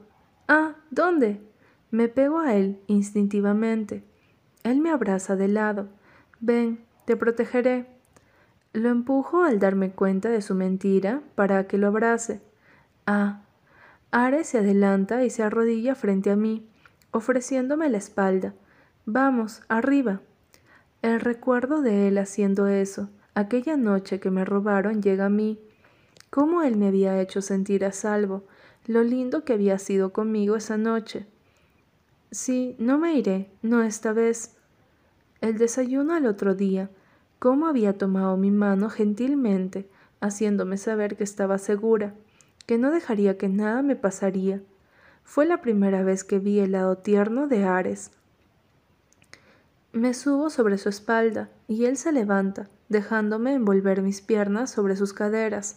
Ah, 0.47 0.75
¿dónde? 0.89 1.41
Me 1.91 2.09
pego 2.09 2.39
a 2.39 2.55
él 2.55 2.81
instintivamente. 2.87 4.03
Él 4.63 4.81
me 4.81 4.89
abraza 4.89 5.35
de 5.35 5.47
lado. 5.47 5.89
Ven, 6.39 6.83
te 7.05 7.15
protegeré. 7.15 7.94
Lo 8.75 8.89
empujo 8.89 9.43
al 9.43 9.57
darme 9.57 9.91
cuenta 9.91 10.27
de 10.27 10.41
su 10.41 10.53
mentira 10.53 11.21
para 11.35 11.65
que 11.65 11.77
lo 11.77 11.87
abrace. 11.87 12.41
Ah. 13.05 13.41
Ares 14.11 14.47
se 14.47 14.57
adelanta 14.57 15.23
y 15.23 15.29
se 15.29 15.43
arrodilla 15.43 15.95
frente 15.95 16.29
a 16.29 16.35
mí, 16.35 16.67
ofreciéndome 17.11 17.89
la 17.89 17.99
espalda. 17.99 18.53
Vamos, 19.05 19.61
arriba. 19.69 20.19
El 21.01 21.21
recuerdo 21.21 21.81
de 21.81 22.09
él 22.09 22.17
haciendo 22.17 22.67
eso, 22.67 23.09
aquella 23.33 23.77
noche 23.77 24.19
que 24.19 24.29
me 24.29 24.43
robaron, 24.43 25.01
llega 25.01 25.27
a 25.27 25.29
mí. 25.29 25.57
Cómo 26.29 26.61
él 26.61 26.75
me 26.75 26.89
había 26.89 27.21
hecho 27.21 27.41
sentir 27.41 27.85
a 27.85 27.93
salvo, 27.93 28.43
lo 28.87 29.03
lindo 29.03 29.45
que 29.45 29.53
había 29.53 29.79
sido 29.79 30.11
conmigo 30.11 30.57
esa 30.57 30.75
noche. 30.75 31.25
Sí, 32.29 32.75
no 32.77 32.97
me 32.97 33.13
iré, 33.13 33.49
no 33.61 33.83
esta 33.83 34.11
vez. 34.11 34.57
El 35.39 35.57
desayuno 35.57 36.13
al 36.13 36.25
otro 36.25 36.55
día, 36.55 36.89
cómo 37.45 37.67
había 37.67 37.95
tomado 37.95 38.37
mi 38.37 38.49
mano 38.49 38.89
gentilmente, 38.89 39.87
haciéndome 40.19 40.77
saber 40.77 41.15
que 41.15 41.23
estaba 41.23 41.59
segura, 41.59 42.15
que 42.65 42.79
no 42.79 42.89
dejaría 42.89 43.37
que 43.37 43.49
nada 43.49 43.83
me 43.83 43.95
pasaría. 43.95 44.63
Fue 45.23 45.45
la 45.45 45.61
primera 45.61 46.01
vez 46.01 46.23
que 46.23 46.39
vi 46.39 46.59
el 46.59 46.71
lado 46.71 46.97
tierno 46.97 47.47
de 47.47 47.63
Ares. 47.63 48.09
Me 49.91 50.15
subo 50.15 50.49
sobre 50.49 50.79
su 50.79 50.89
espalda 50.89 51.51
y 51.67 51.85
él 51.85 51.97
se 51.97 52.11
levanta, 52.11 52.67
dejándome 52.89 53.53
envolver 53.53 54.01
mis 54.01 54.21
piernas 54.21 54.71
sobre 54.71 54.95
sus 54.95 55.13
caderas 55.13 55.75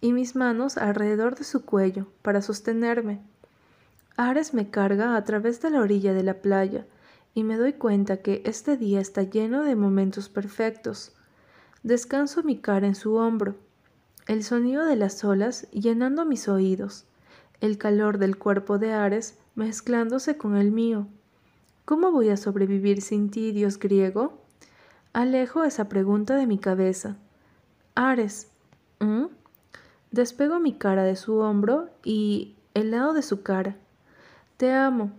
y 0.00 0.12
mis 0.12 0.36
manos 0.36 0.78
alrededor 0.78 1.34
de 1.34 1.42
su 1.42 1.64
cuello 1.64 2.06
para 2.22 2.42
sostenerme. 2.42 3.20
Ares 4.16 4.54
me 4.54 4.70
carga 4.70 5.16
a 5.16 5.24
través 5.24 5.60
de 5.62 5.70
la 5.70 5.80
orilla 5.80 6.14
de 6.14 6.22
la 6.22 6.34
playa 6.34 6.86
y 7.34 7.44
me 7.44 7.56
doy 7.56 7.74
cuenta 7.74 8.18
que 8.18 8.42
este 8.44 8.76
día 8.76 9.00
está 9.00 9.22
lleno 9.22 9.64
de 9.64 9.76
momentos 9.76 10.28
perfectos. 10.28 11.12
Descanso 11.82 12.42
mi 12.42 12.58
cara 12.58 12.86
en 12.86 12.94
su 12.94 13.14
hombro, 13.14 13.56
el 14.26 14.42
sonido 14.44 14.84
de 14.84 14.96
las 14.96 15.24
olas 15.24 15.70
llenando 15.70 16.24
mis 16.24 16.48
oídos, 16.48 17.06
el 17.60 17.78
calor 17.78 18.18
del 18.18 18.36
cuerpo 18.36 18.78
de 18.78 18.92
Ares 18.92 19.38
mezclándose 19.54 20.36
con 20.36 20.56
el 20.56 20.70
mío. 20.70 21.06
¿Cómo 21.84 22.12
voy 22.12 22.28
a 22.28 22.36
sobrevivir 22.36 23.00
sin 23.00 23.30
ti, 23.30 23.52
Dios 23.52 23.78
griego? 23.78 24.42
Alejo 25.12 25.64
esa 25.64 25.88
pregunta 25.88 26.36
de 26.36 26.46
mi 26.46 26.58
cabeza. 26.58 27.16
Ares, 27.94 28.48
Despego 30.10 30.58
mi 30.58 30.72
cara 30.72 31.04
de 31.04 31.16
su 31.16 31.38
hombro 31.38 31.90
y 32.02 32.56
el 32.74 32.90
lado 32.90 33.12
de 33.12 33.22
su 33.22 33.42
cara. 33.42 33.76
Te 34.56 34.72
amo. 34.72 35.12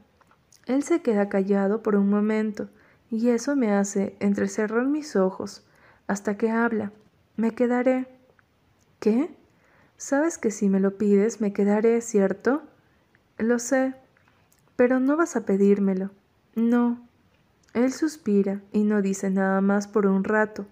Él 0.70 0.84
se 0.84 1.02
queda 1.02 1.30
callado 1.30 1.82
por 1.82 1.96
un 1.96 2.12
momento, 2.12 2.70
y 3.10 3.30
eso 3.30 3.56
me 3.56 3.74
hace 3.74 4.16
entrecerrar 4.20 4.86
mis 4.86 5.16
ojos, 5.16 5.66
hasta 6.06 6.38
que 6.38 6.52
habla. 6.52 6.92
Me 7.38 7.56
quedaré. 7.56 8.08
¿Qué? 9.00 9.36
Sabes 9.98 10.38
que 10.38 10.52
si 10.52 10.70
me 10.70 10.80
lo 10.80 10.96
pides 10.96 11.42
me 11.42 11.54
quedaré, 11.54 12.00
¿cierto? 12.02 12.62
Lo 13.40 13.58
sé, 13.58 13.96
pero 14.76 15.00
no 15.00 15.18
vas 15.18 15.36
a 15.36 15.44
pedírmelo. 15.44 16.12
No. 16.54 17.02
Él 17.74 17.92
suspira 17.92 18.62
y 18.72 18.84
no 18.84 19.02
dice 19.02 19.32
nada 19.32 19.62
más 19.62 19.88
por 19.88 20.06
un 20.06 20.24
rato. 20.24 20.68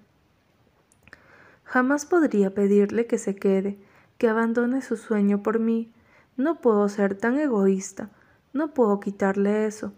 Jamás 1.64 2.06
podría 2.06 2.54
pedirle 2.54 3.08
que 3.08 3.18
se 3.18 3.36
quede, 3.36 3.80
que 4.20 4.30
abandone 4.30 4.84
su 4.84 4.96
sueño 4.96 5.42
por 5.42 5.58
mí. 5.58 5.92
No 6.36 6.62
puedo 6.62 6.88
ser 6.88 7.16
tan 7.16 7.40
egoísta. 7.40 8.12
No 8.58 8.74
puedo 8.74 9.00
quitarle 9.00 9.68
eso. 9.68 9.94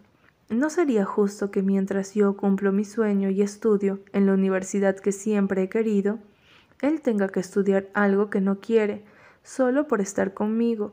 No 0.50 0.70
sería 0.70 1.06
justo 1.06 1.50
que 1.50 1.64
mientras 1.64 2.14
yo 2.14 2.36
cumplo 2.36 2.74
mi 2.74 2.84
sueño 2.84 3.30
y 3.30 3.42
estudio 3.42 4.02
en 4.12 4.26
la 4.26 4.34
universidad 4.34 4.98
que 4.98 5.14
siempre 5.14 5.64
he 5.64 5.70
querido, 5.70 6.20
él 6.82 7.00
tenga 7.00 7.30
que 7.30 7.40
estudiar 7.40 7.88
algo 7.94 8.30
que 8.30 8.42
no 8.42 8.60
quiere, 8.60 9.06
solo 9.44 9.88
por 9.88 10.02
estar 10.02 10.34
conmigo. 10.34 10.92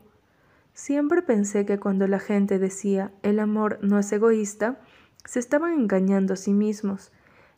Siempre 0.73 1.21
pensé 1.21 1.65
que 1.65 1.77
cuando 1.77 2.07
la 2.07 2.19
gente 2.19 2.57
decía 2.57 3.11
el 3.21 3.37
amor 3.37 3.79
no 3.81 3.99
es 3.99 4.09
egoísta, 4.13 4.79
se 5.25 5.39
estaban 5.39 5.73
engañando 5.73 6.35
a 6.35 6.37
sí 6.37 6.53
mismos, 6.53 7.11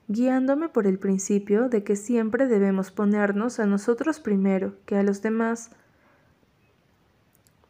guiándome 0.08 0.70
por 0.70 0.88
el 0.88 0.98
principio 0.98 1.70
de 1.70 1.84
que 1.84 1.96
siempre 1.96 2.48
debemos 2.48 2.90
ponernos 2.90 3.60
a 3.60 3.68
nosotros 3.68 4.20
primero 4.20 4.74
que 4.88 4.96
a 4.96 5.04
los 5.04 5.22
demás. 5.22 5.70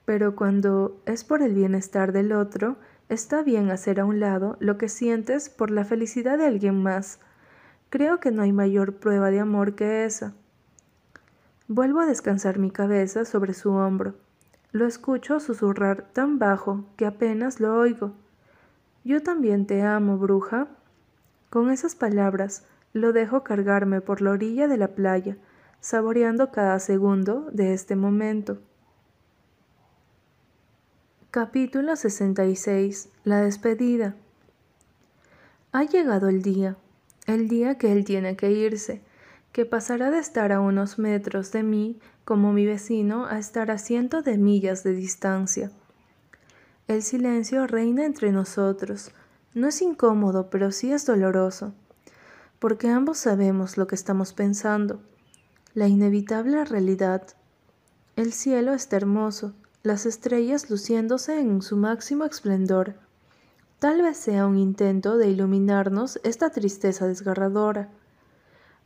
Pero 0.09 0.35
cuando 0.35 0.99
es 1.05 1.23
por 1.23 1.43
el 1.43 1.53
bienestar 1.53 2.13
del 2.13 2.31
otro, 2.31 2.77
está 3.09 3.43
bien 3.43 3.69
hacer 3.69 3.99
a 3.99 4.05
un 4.05 4.19
lado 4.19 4.57
lo 4.59 4.75
que 4.75 4.89
sientes 4.89 5.51
por 5.51 5.69
la 5.69 5.85
felicidad 5.85 6.39
de 6.39 6.47
alguien 6.47 6.81
más. 6.81 7.19
Creo 7.91 8.19
que 8.19 8.31
no 8.31 8.41
hay 8.41 8.51
mayor 8.51 8.95
prueba 8.95 9.29
de 9.29 9.39
amor 9.39 9.75
que 9.75 10.05
esa. 10.05 10.33
Vuelvo 11.67 11.99
a 11.99 12.07
descansar 12.07 12.57
mi 12.57 12.71
cabeza 12.71 13.23
sobre 13.23 13.53
su 13.53 13.71
hombro. 13.73 14.15
Lo 14.71 14.87
escucho 14.87 15.39
susurrar 15.39 16.09
tan 16.11 16.39
bajo 16.39 16.85
que 16.95 17.05
apenas 17.05 17.59
lo 17.59 17.77
oigo. 17.77 18.13
Yo 19.03 19.21
también 19.21 19.67
te 19.67 19.83
amo, 19.83 20.17
bruja. 20.17 20.69
Con 21.51 21.69
esas 21.69 21.93
palabras 21.93 22.65
lo 22.93 23.13
dejo 23.13 23.43
cargarme 23.43 24.01
por 24.01 24.23
la 24.23 24.31
orilla 24.31 24.67
de 24.67 24.77
la 24.77 24.87
playa, 24.87 25.37
saboreando 25.81 26.51
cada 26.51 26.79
segundo 26.79 27.47
de 27.51 27.75
este 27.75 27.95
momento. 27.95 28.57
Capítulo 31.31 31.95
66. 31.95 33.09
La 33.23 33.41
despedida. 33.41 34.15
Ha 35.71 35.83
llegado 35.83 36.27
el 36.27 36.41
día, 36.41 36.75
el 37.27 37.47
día 37.47 37.77
que 37.77 37.91
él 37.91 38.03
tiene 38.03 38.35
que 38.35 38.49
irse, 38.49 39.03
que 39.51 39.63
pasará 39.63 40.09
de 40.09 40.17
estar 40.17 40.51
a 40.51 40.59
unos 40.59 40.97
metros 40.97 41.51
de 41.51 41.61
mí 41.61 41.99
como 42.25 42.51
mi 42.51 42.65
vecino 42.65 43.27
a 43.27 43.37
estar 43.37 43.69
a 43.69 43.77
cientos 43.77 44.25
de 44.25 44.39
millas 44.39 44.83
de 44.83 44.93
distancia. 44.93 45.71
El 46.87 47.03
silencio 47.03 47.67
reina 47.67 48.05
entre 48.05 48.31
nosotros. 48.31 49.11
No 49.53 49.67
es 49.67 49.83
incómodo, 49.83 50.49
pero 50.49 50.71
sí 50.71 50.91
es 50.91 51.05
doloroso, 51.05 51.75
porque 52.57 52.89
ambos 52.89 53.19
sabemos 53.19 53.77
lo 53.77 53.85
que 53.85 53.93
estamos 53.93 54.33
pensando, 54.33 54.99
la 55.75 55.87
inevitable 55.87 56.65
realidad. 56.65 57.21
El 58.15 58.33
cielo 58.33 58.73
está 58.73 58.95
hermoso, 58.95 59.53
las 59.81 60.05
estrellas 60.05 60.69
luciéndose 60.69 61.39
en 61.39 61.61
su 61.61 61.77
máximo 61.77 62.25
esplendor. 62.25 62.95
Tal 63.79 64.01
vez 64.01 64.17
sea 64.17 64.45
un 64.45 64.57
intento 64.57 65.17
de 65.17 65.29
iluminarnos 65.29 66.19
esta 66.23 66.49
tristeza 66.49 67.07
desgarradora. 67.07 67.89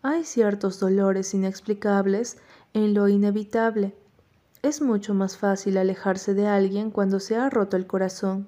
Hay 0.03 0.23
ciertos 0.23 0.79
dolores 0.79 1.33
inexplicables 1.33 2.37
en 2.73 2.93
lo 2.93 3.07
inevitable. 3.07 3.95
Es 4.61 4.83
mucho 4.83 5.15
más 5.15 5.35
fácil 5.35 5.77
alejarse 5.77 6.35
de 6.35 6.45
alguien 6.47 6.91
cuando 6.91 7.19
se 7.19 7.37
ha 7.37 7.49
roto 7.49 7.75
el 7.75 7.87
corazón, 7.87 8.47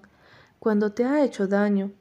cuando 0.59 0.91
te 0.91 1.03
ha 1.03 1.23
hecho 1.23 1.47
daño, 1.47 1.93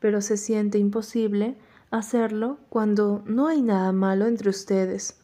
pero 0.00 0.22
se 0.22 0.38
siente 0.38 0.78
imposible 0.78 1.58
hacerlo 1.90 2.58
cuando 2.70 3.22
no 3.26 3.46
hay 3.46 3.60
nada 3.60 3.92
malo 3.92 4.26
entre 4.26 4.48
ustedes, 4.48 5.18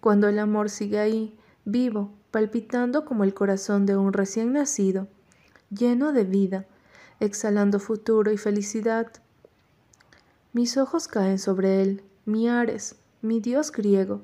cuando 0.00 0.26
el 0.28 0.38
amor 0.38 0.70
sigue 0.70 0.98
ahí, 0.98 1.38
vivo, 1.66 2.12
palpitando 2.30 3.04
como 3.04 3.24
el 3.24 3.34
corazón 3.34 3.86
de 3.86 3.96
un 3.96 4.12
recién 4.12 4.52
nacido, 4.52 5.08
lleno 5.70 6.12
de 6.12 6.24
vida, 6.24 6.66
exhalando 7.18 7.78
futuro 7.78 8.30
y 8.32 8.38
felicidad. 8.38 9.12
Mis 10.52 10.76
ojos 10.76 11.08
caen 11.08 11.38
sobre 11.38 11.82
él, 11.82 12.02
mi 12.24 12.48
Ares, 12.48 12.96
mi 13.22 13.40
dios 13.40 13.72
griego. 13.72 14.22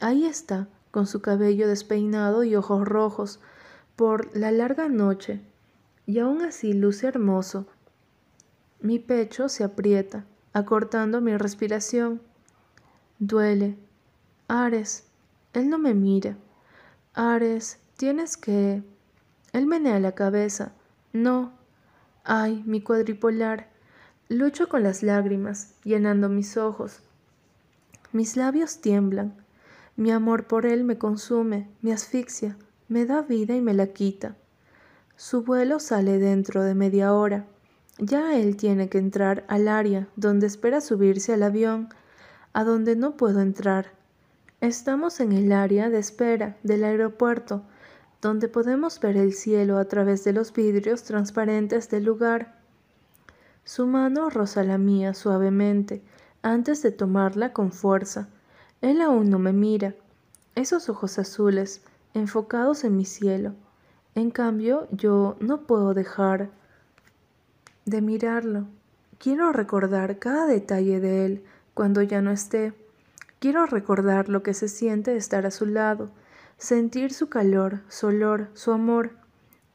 Ahí 0.00 0.26
está, 0.26 0.68
con 0.90 1.06
su 1.06 1.22
cabello 1.22 1.68
despeinado 1.68 2.44
y 2.44 2.56
ojos 2.56 2.86
rojos, 2.86 3.40
por 3.96 4.36
la 4.36 4.50
larga 4.50 4.88
noche, 4.88 5.40
y 6.06 6.18
aún 6.18 6.42
así 6.42 6.72
luce 6.72 7.06
hermoso. 7.06 7.66
Mi 8.80 8.98
pecho 8.98 9.48
se 9.48 9.64
aprieta, 9.64 10.24
acortando 10.52 11.20
mi 11.20 11.36
respiración. 11.36 12.20
Duele. 13.18 13.76
Ares, 14.48 15.04
él 15.52 15.70
no 15.70 15.78
me 15.78 15.94
mira. 15.94 16.36
Ares, 17.14 17.78
tienes 17.98 18.36
que... 18.38 18.82
Él 19.52 19.66
menea 19.66 20.00
la 20.00 20.12
cabeza. 20.12 20.72
No. 21.12 21.52
Ay, 22.24 22.62
mi 22.64 22.80
cuadripolar. 22.80 23.68
Lucho 24.30 24.68
con 24.68 24.82
las 24.82 25.02
lágrimas, 25.02 25.74
llenando 25.84 26.30
mis 26.30 26.56
ojos. 26.56 27.00
Mis 28.12 28.36
labios 28.36 28.80
tiemblan. 28.80 29.34
Mi 29.94 30.10
amor 30.10 30.46
por 30.46 30.64
él 30.64 30.84
me 30.84 30.96
consume, 30.96 31.68
me 31.82 31.92
asfixia, 31.92 32.56
me 32.88 33.04
da 33.04 33.20
vida 33.20 33.54
y 33.54 33.60
me 33.60 33.74
la 33.74 33.88
quita. 33.88 34.36
Su 35.16 35.42
vuelo 35.42 35.80
sale 35.80 36.18
dentro 36.18 36.62
de 36.62 36.74
media 36.74 37.12
hora. 37.12 37.44
Ya 37.98 38.38
él 38.38 38.56
tiene 38.56 38.88
que 38.88 38.96
entrar 38.96 39.44
al 39.48 39.68
área 39.68 40.08
donde 40.16 40.46
espera 40.46 40.80
subirse 40.80 41.34
al 41.34 41.42
avión, 41.42 41.90
a 42.54 42.64
donde 42.64 42.96
no 42.96 43.18
puedo 43.18 43.40
entrar. 43.40 43.92
Estamos 44.62 45.18
en 45.18 45.32
el 45.32 45.50
área 45.50 45.90
de 45.90 45.98
espera 45.98 46.56
del 46.62 46.84
aeropuerto, 46.84 47.64
donde 48.20 48.46
podemos 48.46 49.00
ver 49.00 49.16
el 49.16 49.32
cielo 49.32 49.76
a 49.76 49.86
través 49.86 50.22
de 50.22 50.32
los 50.32 50.52
vidrios 50.52 51.02
transparentes 51.02 51.90
del 51.90 52.04
lugar. 52.04 52.60
Su 53.64 53.88
mano 53.88 54.30
roza 54.30 54.62
la 54.62 54.78
mía 54.78 55.14
suavemente, 55.14 56.04
antes 56.42 56.80
de 56.80 56.92
tomarla 56.92 57.52
con 57.52 57.72
fuerza. 57.72 58.28
Él 58.82 59.00
aún 59.00 59.30
no 59.30 59.40
me 59.40 59.52
mira. 59.52 59.96
Esos 60.54 60.88
ojos 60.88 61.18
azules, 61.18 61.82
enfocados 62.14 62.84
en 62.84 62.96
mi 62.96 63.04
cielo. 63.04 63.56
En 64.14 64.30
cambio, 64.30 64.86
yo 64.92 65.36
no 65.40 65.66
puedo 65.66 65.92
dejar 65.92 66.50
de 67.84 68.00
mirarlo. 68.00 68.68
Quiero 69.18 69.52
recordar 69.52 70.20
cada 70.20 70.46
detalle 70.46 71.00
de 71.00 71.26
él 71.26 71.44
cuando 71.74 72.00
ya 72.02 72.22
no 72.22 72.30
esté. 72.30 72.72
Quiero 73.42 73.66
recordar 73.66 74.28
lo 74.28 74.44
que 74.44 74.54
se 74.54 74.68
siente 74.68 75.16
estar 75.16 75.46
a 75.46 75.50
su 75.50 75.66
lado, 75.66 76.12
sentir 76.58 77.12
su 77.12 77.28
calor, 77.28 77.80
su 77.88 78.06
olor, 78.06 78.50
su 78.54 78.70
amor. 78.70 79.16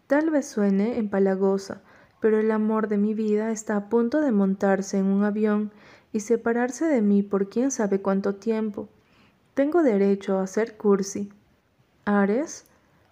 Tal 0.08 0.30
vez 0.30 0.48
suene 0.48 0.98
empalagosa, 0.98 1.82
pero 2.22 2.40
el 2.40 2.52
amor 2.52 2.88
de 2.88 2.98
mi 2.98 3.14
vida 3.14 3.52
está 3.52 3.76
a 3.76 3.90
punto 3.90 4.22
de 4.22 4.32
montarse 4.32 5.00
en 5.00 5.08
un 5.08 5.26
avión 5.26 5.74
y 6.14 6.22
separarse 6.22 6.86
de 6.86 7.02
mí 7.02 7.24
por 7.24 7.50
quién 7.50 7.70
sabe 7.70 8.02
cuánto 8.02 8.36
tiempo. 8.36 8.88
Tengo 9.54 9.84
derecho 9.84 10.40
a 10.40 10.48
ser 10.48 10.78
cursi. 10.78 11.34
Ares, 12.06 12.68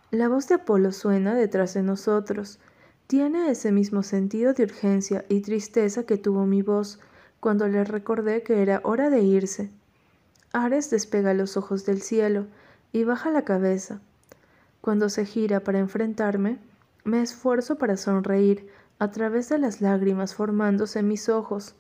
la 0.09 0.29
voz 0.29 0.47
de 0.47 0.55
Apolo 0.55 0.93
suena 0.93 1.35
detrás 1.35 1.73
de 1.73 1.83
nosotros. 1.83 2.61
Tiene 3.07 3.49
ese 3.49 3.73
mismo 3.73 4.03
sentido 4.03 4.53
de 4.53 4.63
urgencia 4.63 5.25
y 5.27 5.41
tristeza 5.41 6.05
que 6.05 6.17
tuvo 6.17 6.45
mi 6.45 6.61
voz 6.61 7.01
cuando 7.41 7.67
le 7.67 7.83
recordé 7.83 8.41
que 8.41 8.61
era 8.61 8.79
hora 8.85 9.09
de 9.09 9.19
irse. 9.19 9.69
Ares 10.55 10.89
despega 10.89 11.33
los 11.33 11.57
ojos 11.57 11.85
del 11.85 12.01
cielo 12.01 12.47
y 12.91 13.03
baja 13.03 13.29
la 13.29 13.43
cabeza. 13.43 13.99
Cuando 14.81 15.09
se 15.09 15.25
gira 15.25 15.59
para 15.61 15.79
enfrentarme, 15.79 16.59
me 17.03 17.21
esfuerzo 17.21 17.77
para 17.77 17.97
sonreír 17.97 18.67
a 18.99 19.11
través 19.11 19.49
de 19.49 19.57
las 19.57 19.81
lágrimas 19.81 20.33
formándose 20.33 20.99
en 20.99 21.07
mis 21.07 21.29
ojos 21.29 21.75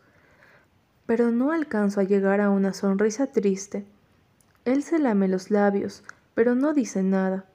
pero 1.05 1.31
no 1.31 1.51
alcanzo 1.51 2.01
a 2.01 2.03
llegar 2.03 2.41
a 2.41 2.49
una 2.49 2.73
sonrisa 2.73 3.27
triste. 3.27 3.85
Él 4.65 4.83
se 4.83 4.97
lame 4.99 5.27
los 5.27 5.51
labios, 5.51 6.03
pero 6.33 6.55
no 6.55 6.73
dice 6.73 7.03
nada. 7.03 7.45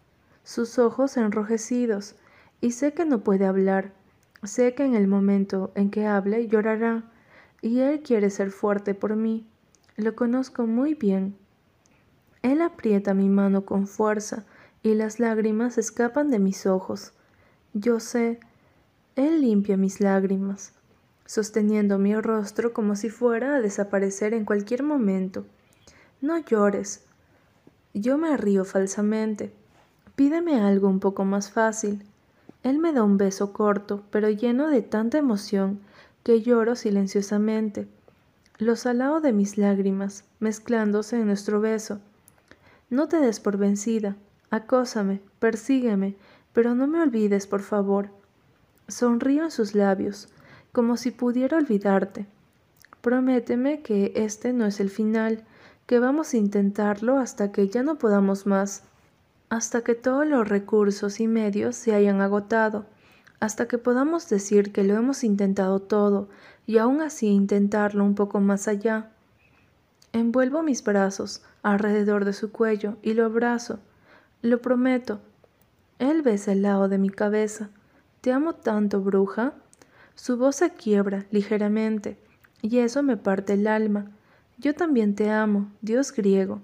Sus 0.45 0.79
ojos 0.79 1.17
enrojecidos, 1.17 2.15
y 2.61 2.73
sé 2.73 2.93
que 2.93 3.05
no 3.05 3.21
puede 3.21 3.47
hablar. 3.47 3.93
Sé 4.45 4.75
que 4.75 4.85
en 4.85 4.95
el 4.95 5.09
momento 5.09 5.73
en 5.75 5.91
que 5.91 6.07
hable 6.07 6.47
llorará, 6.47 7.05
y 7.61 7.81
él 7.81 8.03
quiere 8.03 8.31
ser 8.31 8.51
fuerte 8.51 8.95
por 8.95 9.17
mí. 9.17 9.47
Lo 9.97 10.15
conozco 10.15 10.67
muy 10.67 10.95
bien. 10.95 11.37
Él 12.43 12.63
aprieta 12.63 13.15
mi 13.15 13.29
mano 13.29 13.65
con 13.65 13.87
fuerza, 13.87 14.45
y 14.83 14.95
las 14.95 15.21
lágrimas 15.21 15.77
escapan 15.77 16.31
de 16.31 16.39
mis 16.39 16.67
ojos. 16.67 17.13
Yo 17.75 18.01
sé, 18.01 18.41
él 19.15 19.43
limpia 19.43 19.77
mis 19.77 20.01
lágrimas 20.01 20.73
sosteniendo 21.31 21.97
mi 21.97 22.17
rostro 22.17 22.73
como 22.73 22.97
si 22.97 23.09
fuera 23.09 23.55
a 23.55 23.61
desaparecer 23.61 24.35
en 24.35 24.45
cualquier 24.45 24.83
momento. 24.83 25.47
No 26.21 26.37
llores. 26.39 27.05
Yo 27.95 28.19
me 28.19 28.37
río 28.37 28.65
falsamente. 28.65 29.53
Pídeme 30.17 30.61
algo 30.61 30.89
un 30.89 30.99
poco 30.99 31.25
más 31.25 31.53
fácil. 31.53 32.05
Él 32.65 32.81
me 32.81 32.93
da 32.93 33.05
un 33.05 33.17
beso 33.17 33.53
corto, 33.53 34.03
pero 34.11 34.29
lleno 34.29 34.67
de 34.67 34.83
tanta 34.83 35.19
emoción, 35.19 35.79
que 36.25 36.43
lloro 36.43 36.75
silenciosamente. 36.75 37.87
Lo 38.61 38.77
salado 38.77 39.23
de 39.23 39.33
mis 39.33 39.57
lágrimas, 39.57 40.25
mezclándose 40.39 41.17
en 41.17 41.25
nuestro 41.25 41.63
beso. 41.63 41.99
No 42.91 43.09
te 43.09 43.17
des 43.17 43.41
por 43.41 43.57
vencida. 43.57 44.17
Acósame, 44.51 45.23
persígueme, 45.39 46.15
pero 46.53 46.75
no 46.75 46.87
me 46.87 47.01
olvides, 47.01 47.47
por 47.47 47.63
favor. 47.63 48.11
Sonrío 48.87 49.45
en 49.45 49.51
sus 49.51 49.75
labios, 49.75 50.29
como 50.73 50.99
si 50.99 51.11
pudiera 51.11 51.57
olvidarte. 51.57 52.27
Prométeme 53.01 53.81
que 53.81 54.13
este 54.15 54.53
no 54.53 54.67
es 54.67 54.79
el 54.79 54.91
final, 54.91 55.43
que 55.87 55.99
vamos 55.99 56.35
a 56.35 56.37
intentarlo 56.37 57.17
hasta 57.17 57.53
que 57.53 57.67
ya 57.67 57.83
no 57.83 57.97
podamos 57.97 58.47
más, 58.47 58.83
hasta 59.49 59.81
que 59.81 59.95
todos 59.95 60.27
los 60.27 60.47
recursos 60.47 61.19
y 61.21 61.29
medios 61.29 61.77
se 61.77 61.95
hayan 61.95 62.21
agotado, 62.21 62.85
hasta 63.41 63.67
que 63.67 63.79
podamos 63.79 64.29
decir 64.29 64.71
que 64.71 64.85
lo 64.85 64.95
hemos 64.95 65.25
intentado 65.25 65.81
todo 65.81 66.29
y 66.67 66.77
aún 66.77 67.01
así 67.01 67.27
intentarlo 67.27 68.05
un 68.05 68.15
poco 68.15 68.39
más 68.39 68.69
allá. 68.69 69.11
Envuelvo 70.13 70.63
mis 70.63 70.85
brazos 70.85 71.43
alrededor 71.63 72.27
de 72.27 72.35
su 72.35 72.53
cuello 72.53 72.99
y 73.03 73.15
lo 73.15 73.25
abrazo. 73.25 73.81
Lo 74.43 74.61
prometo. 74.61 75.21
Él 75.99 76.23
besa 76.23 76.53
el 76.53 76.63
lado 76.63 76.89
de 76.89 76.99
mi 76.99 77.09
cabeza. 77.09 77.71
Te 78.21 78.33
amo 78.33 78.55
tanto, 78.55 79.01
bruja. 79.01 79.55
Su 80.15 80.37
voz 80.37 80.57
se 80.57 80.71
quiebra 80.71 81.25
ligeramente, 81.31 82.19
y 82.61 82.79
eso 82.79 83.03
me 83.03 83.17
parte 83.17 83.55
el 83.55 83.67
alma. 83.67 84.11
Yo 84.59 84.75
también 84.75 85.15
te 85.15 85.31
amo, 85.31 85.71
Dios 85.81 86.13
griego. 86.13 86.61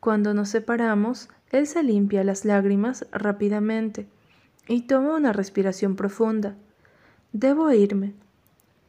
Cuando 0.00 0.34
nos 0.34 0.50
separamos, 0.50 1.30
él 1.50 1.66
se 1.66 1.82
limpia 1.82 2.24
las 2.24 2.44
lágrimas 2.44 3.06
rápidamente 3.12 4.06
y 4.68 4.82
toma 4.82 5.16
una 5.16 5.32
respiración 5.32 5.96
profunda. 5.96 6.56
Debo 7.32 7.70
irme. 7.72 8.14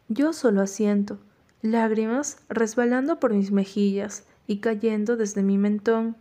Yo 0.09 0.33
solo 0.33 0.61
asiento, 0.61 1.17
lágrimas 1.61 2.37
resbalando 2.49 3.19
por 3.19 3.33
mis 3.33 3.51
mejillas 3.51 4.25
y 4.47 4.57
cayendo 4.57 5.17
desde 5.17 5.43
mi 5.43 5.57
mentón. 5.57 6.15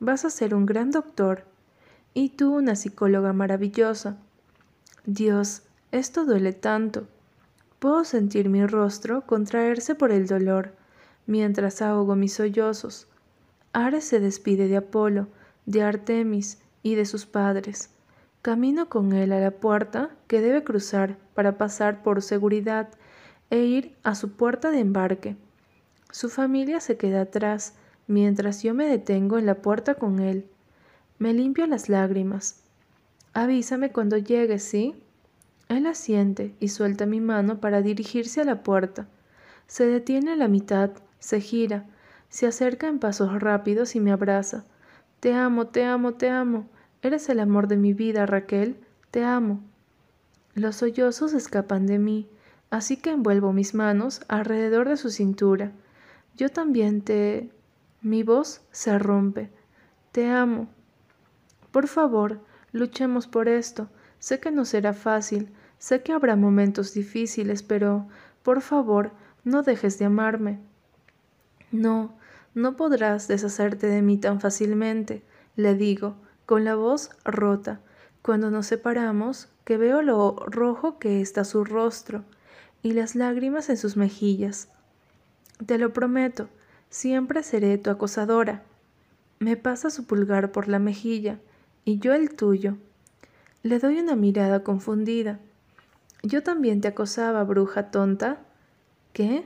Vas 0.00 0.24
a 0.24 0.30
ser 0.30 0.54
un 0.54 0.66
gran 0.66 0.90
doctor 0.90 1.44
y 2.14 2.30
tú 2.30 2.54
una 2.54 2.76
psicóloga 2.76 3.32
maravillosa. 3.32 4.16
Dios, 5.04 5.62
esto 5.90 6.24
duele 6.24 6.52
tanto. 6.52 7.06
Puedo 7.78 8.04
sentir 8.04 8.48
mi 8.48 8.64
rostro 8.64 9.26
contraerse 9.26 9.94
por 9.94 10.12
el 10.12 10.26
dolor 10.26 10.74
mientras 11.26 11.82
ahogo 11.82 12.16
mis 12.16 12.34
sollozos. 12.34 13.08
Ares 13.72 14.04
se 14.04 14.20
despide 14.20 14.68
de 14.68 14.76
Apolo, 14.76 15.28
de 15.66 15.82
Artemis 15.82 16.58
y 16.82 16.94
de 16.94 17.06
sus 17.06 17.26
padres. 17.26 17.90
Camino 18.42 18.88
con 18.88 19.12
él 19.12 19.32
a 19.32 19.40
la 19.40 19.52
puerta 19.52 20.10
que 20.26 20.40
debe 20.40 20.64
cruzar 20.64 21.16
para 21.34 21.56
pasar 21.58 22.02
por 22.02 22.22
seguridad 22.22 22.88
e 23.50 23.60
ir 23.60 23.96
a 24.02 24.14
su 24.14 24.32
puerta 24.32 24.70
de 24.70 24.80
embarque. 24.80 25.36
Su 26.10 26.28
familia 26.28 26.80
se 26.80 26.96
queda 26.96 27.22
atrás 27.22 27.74
mientras 28.06 28.62
yo 28.62 28.74
me 28.74 28.86
detengo 28.86 29.38
en 29.38 29.46
la 29.46 29.62
puerta 29.62 29.94
con 29.94 30.18
él. 30.18 30.46
Me 31.18 31.32
limpio 31.32 31.66
las 31.66 31.88
lágrimas. 31.88 32.62
Avísame 33.32 33.92
cuando 33.92 34.18
llegue, 34.18 34.58
¿sí? 34.58 34.94
Él 35.68 35.86
asiente 35.86 36.54
y 36.58 36.68
suelta 36.68 37.06
mi 37.06 37.20
mano 37.20 37.60
para 37.60 37.80
dirigirse 37.80 38.40
a 38.40 38.44
la 38.44 38.62
puerta. 38.62 39.06
Se 39.68 39.86
detiene 39.86 40.32
a 40.32 40.36
la 40.36 40.48
mitad 40.48 40.90
se 41.22 41.40
gira, 41.40 41.86
se 42.28 42.48
acerca 42.48 42.88
en 42.88 42.98
pasos 42.98 43.40
rápidos 43.40 43.94
y 43.94 44.00
me 44.00 44.10
abraza. 44.10 44.64
Te 45.20 45.32
amo, 45.34 45.68
te 45.68 45.84
amo, 45.84 46.14
te 46.14 46.28
amo. 46.28 46.66
Eres 47.02 47.28
el 47.28 47.40
amor 47.40 47.66
de 47.66 47.76
mi 47.76 47.92
vida, 47.92 48.26
Raquel. 48.26 48.76
Te 49.10 49.24
amo. 49.24 49.60
Los 50.54 50.76
sollozos 50.76 51.34
escapan 51.34 51.86
de 51.86 51.98
mí, 51.98 52.28
así 52.70 52.96
que 52.96 53.10
envuelvo 53.10 53.52
mis 53.52 53.74
manos 53.74 54.22
alrededor 54.28 54.88
de 54.88 54.96
su 54.96 55.10
cintura. 55.10 55.72
Yo 56.36 56.48
también 56.48 57.02
te... 57.02 57.50
Mi 58.02 58.22
voz 58.22 58.62
se 58.70 58.98
rompe. 58.98 59.50
Te 60.12 60.28
amo. 60.28 60.68
Por 61.72 61.88
favor, 61.88 62.40
luchemos 62.70 63.26
por 63.26 63.48
esto. 63.48 63.88
Sé 64.18 64.38
que 64.38 64.52
no 64.52 64.64
será 64.64 64.92
fácil, 64.92 65.48
sé 65.78 66.02
que 66.02 66.12
habrá 66.12 66.36
momentos 66.36 66.94
difíciles, 66.94 67.64
pero, 67.64 68.06
por 68.44 68.60
favor, 68.60 69.10
no 69.42 69.62
dejes 69.62 69.98
de 69.98 70.04
amarme. 70.04 70.60
No, 71.72 72.14
no 72.54 72.76
podrás 72.76 73.26
deshacerte 73.26 73.88
de 73.88 74.02
mí 74.02 74.18
tan 74.18 74.40
fácilmente, 74.40 75.22
le 75.56 75.74
digo, 75.74 76.16
con 76.46 76.64
la 76.64 76.74
voz 76.74 77.10
rota, 77.24 77.80
cuando 78.22 78.50
nos 78.50 78.66
separamos, 78.66 79.48
que 79.64 79.76
veo 79.76 80.02
lo 80.02 80.36
rojo 80.46 80.98
que 80.98 81.20
está 81.20 81.44
su 81.44 81.64
rostro 81.64 82.24
y 82.82 82.92
las 82.92 83.14
lágrimas 83.14 83.68
en 83.68 83.76
sus 83.76 83.96
mejillas. 83.96 84.68
Te 85.66 85.78
lo 85.78 85.92
prometo, 85.92 86.48
siempre 86.90 87.42
seré 87.42 87.78
tu 87.78 87.90
acosadora. 87.90 88.62
Me 89.38 89.56
pasa 89.56 89.90
su 89.90 90.04
pulgar 90.04 90.52
por 90.52 90.68
la 90.68 90.78
mejilla 90.78 91.38
y 91.84 91.98
yo 91.98 92.12
el 92.12 92.34
tuyo. 92.34 92.76
Le 93.62 93.78
doy 93.78 93.98
una 93.98 94.16
mirada 94.16 94.64
confundida. 94.64 95.38
Yo 96.22 96.42
también 96.42 96.80
te 96.80 96.88
acosaba, 96.88 97.42
bruja 97.44 97.90
tonta. 97.90 98.40
¿Qué? 99.12 99.44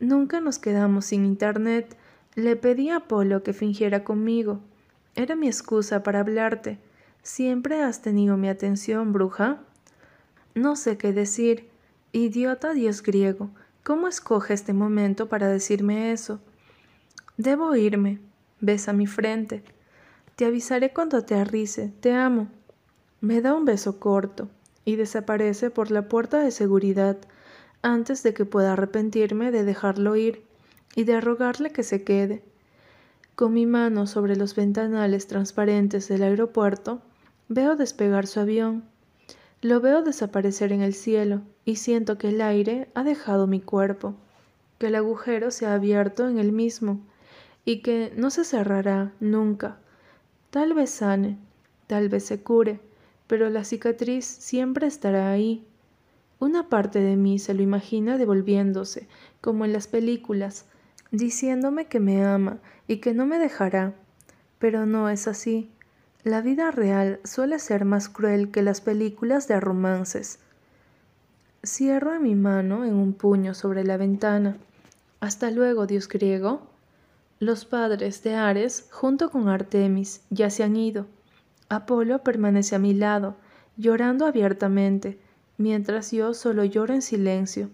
Nunca 0.00 0.40
nos 0.40 0.58
quedamos 0.58 1.06
sin 1.06 1.24
internet. 1.24 1.96
Le 2.34 2.56
pedí 2.56 2.90
a 2.90 2.96
Apolo 2.96 3.42
que 3.42 3.52
fingiera 3.52 4.04
conmigo. 4.04 4.60
Era 5.14 5.36
mi 5.36 5.46
excusa 5.46 6.02
para 6.02 6.20
hablarte. 6.20 6.78
¿Siempre 7.22 7.82
has 7.82 8.02
tenido 8.02 8.36
mi 8.36 8.48
atención, 8.48 9.12
bruja? 9.12 9.60
No 10.54 10.76
sé 10.76 10.96
qué 10.96 11.12
decir. 11.12 11.68
Idiota 12.12 12.74
dios 12.74 13.02
griego, 13.02 13.50
¿cómo 13.82 14.06
escoge 14.06 14.52
este 14.52 14.72
momento 14.72 15.28
para 15.28 15.48
decirme 15.48 16.12
eso? 16.12 16.40
Debo 17.36 17.74
irme. 17.76 18.20
Besa 18.60 18.92
mi 18.92 19.06
frente. 19.06 19.64
Te 20.36 20.44
avisaré 20.44 20.92
cuando 20.92 21.16
aterrice. 21.16 21.92
Te 22.00 22.12
amo. 22.12 22.48
Me 23.20 23.40
da 23.40 23.54
un 23.54 23.64
beso 23.64 23.98
corto 23.98 24.48
y 24.84 24.96
desaparece 24.96 25.70
por 25.70 25.90
la 25.90 26.08
puerta 26.08 26.38
de 26.40 26.50
seguridad 26.50 27.18
antes 27.82 28.22
de 28.22 28.34
que 28.34 28.44
pueda 28.44 28.72
arrepentirme 28.72 29.50
de 29.50 29.64
dejarlo 29.64 30.16
ir 30.16 30.44
y 30.94 31.04
de 31.04 31.20
rogarle 31.20 31.70
que 31.70 31.82
se 31.82 32.02
quede. 32.04 32.42
Con 33.42 33.54
mi 33.54 33.66
mano 33.66 34.06
sobre 34.06 34.36
los 34.36 34.54
ventanales 34.54 35.26
transparentes 35.26 36.06
del 36.06 36.22
aeropuerto, 36.22 37.02
veo 37.48 37.74
despegar 37.74 38.28
su 38.28 38.38
avión. 38.38 38.84
Lo 39.60 39.80
veo 39.80 40.02
desaparecer 40.02 40.70
en 40.70 40.80
el 40.80 40.94
cielo 40.94 41.42
y 41.64 41.74
siento 41.74 42.18
que 42.18 42.28
el 42.28 42.40
aire 42.40 42.88
ha 42.94 43.02
dejado 43.02 43.48
mi 43.48 43.58
cuerpo, 43.60 44.14
que 44.78 44.86
el 44.86 44.94
agujero 44.94 45.50
se 45.50 45.66
ha 45.66 45.74
abierto 45.74 46.28
en 46.28 46.38
el 46.38 46.52
mismo 46.52 47.00
y 47.64 47.82
que 47.82 48.12
no 48.16 48.30
se 48.30 48.44
cerrará 48.44 49.12
nunca. 49.18 49.76
Tal 50.50 50.72
vez 50.72 50.90
sane, 50.90 51.36
tal 51.88 52.08
vez 52.08 52.24
se 52.24 52.44
cure, 52.44 52.78
pero 53.26 53.50
la 53.50 53.64
cicatriz 53.64 54.24
siempre 54.24 54.86
estará 54.86 55.32
ahí 55.32 55.66
una 56.38 56.68
parte 56.68 56.98
de 56.98 57.16
mí 57.16 57.38
se 57.38 57.54
lo 57.54 57.62
imagina 57.62 58.18
devolviéndose, 58.18 59.06
como 59.40 59.64
en 59.64 59.72
las 59.72 59.86
películas, 59.86 60.66
diciéndome 61.12 61.86
que 61.86 62.00
me 62.00 62.24
ama 62.24 62.58
y 62.88 62.96
que 62.96 63.14
no 63.14 63.26
me 63.26 63.38
dejará. 63.38 63.94
Pero 64.58 64.86
no 64.86 65.08
es 65.08 65.28
así. 65.28 65.70
La 66.24 66.40
vida 66.40 66.70
real 66.70 67.20
suele 67.24 67.58
ser 67.58 67.84
más 67.84 68.08
cruel 68.08 68.50
que 68.50 68.62
las 68.62 68.80
películas 68.80 69.46
de 69.46 69.60
romances. 69.60 70.38
Cierro 71.64 72.18
mi 72.18 72.34
mano 72.34 72.84
en 72.84 72.94
un 72.94 73.12
puño 73.12 73.54
sobre 73.54 73.84
la 73.84 73.96
ventana. 73.96 74.56
Hasta 75.20 75.50
luego, 75.50 75.86
dios 75.86 76.08
griego. 76.08 76.62
Los 77.38 77.64
padres 77.64 78.22
de 78.22 78.34
Ares, 78.34 78.88
junto 78.90 79.30
con 79.30 79.48
Artemis, 79.48 80.22
ya 80.30 80.48
se 80.50 80.62
han 80.64 80.76
ido. 80.76 81.06
Apolo 81.68 82.22
permanece 82.22 82.76
a 82.76 82.78
mi 82.78 82.94
lado, 82.94 83.36
llorando 83.76 84.26
abiertamente, 84.26 85.18
mientras 85.58 86.12
yo 86.12 86.34
solo 86.34 86.64
lloro 86.64 86.94
en 86.94 87.02
silencio. 87.02 87.70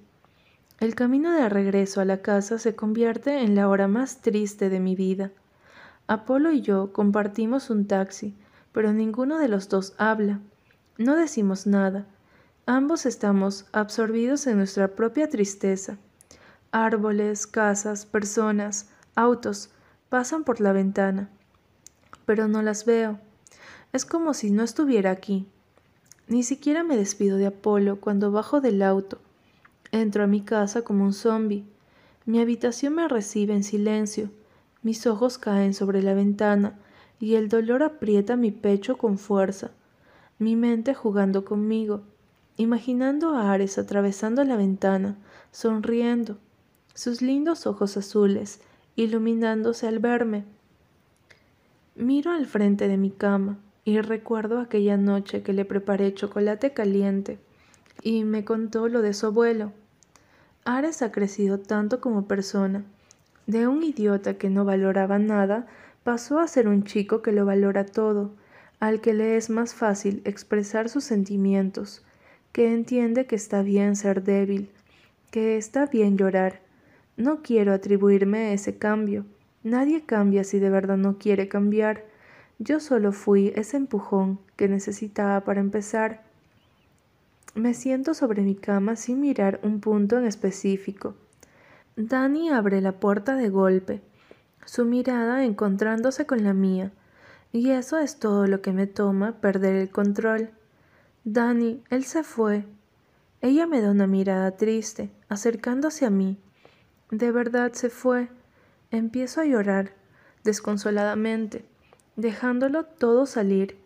El 0.81 0.95
camino 0.95 1.33
de 1.33 1.49
regreso 1.49 2.01
a 2.01 2.05
la 2.05 2.23
casa 2.23 2.57
se 2.61 2.77
convierte 2.77 3.43
en 3.43 3.57
la 3.57 3.69
hora 3.69 3.89
más 3.89 4.19
triste 4.19 4.69
de 4.69 4.79
mi 4.79 4.95
vida. 4.95 5.33
Apolo 6.07 6.53
y 6.53 6.61
yo 6.61 6.93
compartimos 6.93 7.69
un 7.69 7.89
taxi, 7.89 8.37
pero 8.71 8.93
ninguno 8.93 9.39
de 9.39 9.49
los 9.49 9.69
dos 9.69 9.95
habla. 9.99 10.39
No 10.97 11.17
decimos 11.17 11.67
nada. 11.67 12.07
Ambos 12.65 13.07
estamos 13.07 13.67
absorbidos 13.73 14.47
en 14.47 14.59
nuestra 14.59 14.95
propia 14.95 15.29
tristeza. 15.29 15.99
Árboles, 16.71 17.49
casas, 17.49 18.07
personas, 18.07 18.89
autos 19.17 19.71
pasan 20.09 20.45
por 20.45 20.61
la 20.61 20.73
ventana, 20.73 21.29
pero 22.25 22.47
no 22.47 22.63
las 22.63 22.85
veo. 22.85 23.19
Es 23.93 24.05
como 24.05 24.33
si 24.33 24.53
no 24.53 24.63
estuviera 24.63 25.11
aquí. 25.11 25.49
Ni 26.29 26.45
siquiera 26.45 26.85
me 26.85 26.97
despido 26.97 27.37
de 27.37 27.47
Apolo 27.47 27.99
cuando 28.01 28.31
bajo 28.31 28.61
del 28.61 28.83
auto. 28.83 29.19
Entro 29.91 30.25
a 30.25 30.27
mi 30.27 30.43
casa 30.43 30.83
como 30.83 31.05
un 31.05 31.13
zombi. 31.13 31.65
Mi 32.27 32.41
habitación 32.41 32.95
me 32.95 33.09
recibe 33.09 33.55
en 33.55 33.65
silencio. 33.65 34.31
Mis 34.83 35.07
ojos 35.07 35.39
caen 35.39 35.73
sobre 35.73 36.03
la 36.03 36.15
ventana 36.15 36.79
y 37.21 37.35
el 37.35 37.49
dolor 37.49 37.83
aprieta 37.83 38.37
mi 38.37 38.51
pecho 38.51 38.99
con 38.99 39.19
fuerza. 39.19 39.71
Mi 40.39 40.57
mente 40.57 40.95
jugando 40.95 41.45
conmigo, 41.45 42.03
imaginando 42.57 43.35
a 43.35 43.51
Ares 43.51 43.79
atravesando 43.79 44.45
la 44.45 44.57
ventana, 44.57 45.17
sonriendo, 45.51 46.39
sus 46.95 47.23
lindos 47.23 47.67
ojos 47.67 47.97
azules 47.97 48.61
iluminándose 48.95 49.87
al 49.87 50.01
verme. 50.01 50.45
Miro 51.95 52.33
al 52.33 52.47
frente 52.47 52.89
de 52.89 52.97
mi 52.97 53.11
cama 53.11 53.59
y 53.85 54.01
recuerdo 54.01 54.61
aquella 54.61 54.97
noche 54.97 55.43
que 55.43 55.53
le 55.53 55.65
preparé 55.65 56.13
chocolate 56.13 56.73
caliente 56.73 57.39
y 58.03 58.25
me 58.25 58.45
contó 58.45 58.89
lo 58.89 59.03
de 59.03 59.15
su 59.15 59.27
abuelo. 59.27 59.73
Ares 60.65 61.03
ha 61.03 61.13
crecido 61.13 61.59
tanto 61.59 62.01
como 62.01 62.27
persona. 62.27 62.85
De 63.47 63.67
un 63.67 63.83
idiota 63.83 64.35
que 64.35 64.51
no 64.51 64.65
valoraba 64.65 65.19
nada, 65.19 65.67
pasó 66.05 66.39
a 66.39 66.49
ser 66.49 66.69
un 66.69 66.85
chico 66.85 67.23
que 67.23 67.33
lo 67.33 67.47
valora 67.47 67.87
todo, 67.87 68.33
al 68.81 69.01
que 69.01 69.15
le 69.15 69.37
es 69.37 69.51
más 69.51 69.75
fácil 69.75 70.23
expresar 70.25 70.89
sus 70.89 71.05
sentimientos, 71.05 72.05
que 72.53 72.73
entiende 72.73 73.27
que 73.27 73.37
está 73.37 73.63
bien 73.63 73.97
ser 73.97 74.23
débil, 74.23 74.71
que 75.31 75.57
está 75.57 75.87
bien 75.87 76.17
llorar. 76.17 76.61
No 77.17 77.43
quiero 77.43 77.73
atribuirme 77.73 78.53
ese 78.53 78.79
cambio. 78.79 79.25
Nadie 79.65 80.05
cambia 80.05 80.45
si 80.45 80.59
de 80.59 80.71
verdad 80.71 80.97
no 80.97 81.19
quiere 81.19 81.49
cambiar. 81.49 82.05
Yo 82.59 82.81
solo 82.81 83.13
fui 83.13 83.53
ese 83.57 83.77
empujón 83.77 84.39
que 84.57 84.69
necesitaba 84.69 85.43
para 85.45 85.61
empezar. 85.61 86.28
Me 87.55 87.75
siento 87.75 88.15
sobre 88.15 88.43
mi 88.43 88.55
cama 88.55 88.97
sin 88.97 89.21
mirar 89.21 89.61
un 89.63 89.81
punto 89.81 90.19
en 90.19 90.27
específico. 90.27 91.15
Dani 91.97 92.51
abre 92.51 92.81
la 92.81 93.01
puerta 93.01 93.35
de 93.37 93.49
golpe, 93.49 94.03
su 94.65 94.85
mirada 94.85 95.45
encontrándose 95.45 96.27
con 96.27 96.45
la 96.45 96.55
mía, 96.55 96.93
y 97.53 97.71
eso 97.71 97.99
es 97.99 98.19
todo 98.19 98.47
lo 98.47 98.61
que 98.61 98.73
me 98.73 98.87
toma 98.87 99.41
perder 99.41 99.75
el 99.77 99.91
control. 99.91 100.51
Dani, 101.25 101.83
él 101.91 102.05
se 102.05 102.23
fue. 102.23 102.67
Ella 103.41 103.67
me 103.67 103.81
da 103.81 103.91
una 103.91 104.07
mirada 104.07 104.57
triste, 104.57 105.11
acercándose 105.29 106.05
a 106.05 106.11
mí. 106.11 106.39
De 107.11 107.33
verdad 107.33 107.73
se 107.73 107.89
fue. 107.89 108.29
Empiezo 108.91 109.41
a 109.41 109.47
llorar, 109.47 109.93
desconsoladamente, 110.45 111.65
dejándolo 112.17 112.85
todo 112.85 113.27
salir. 113.27 113.79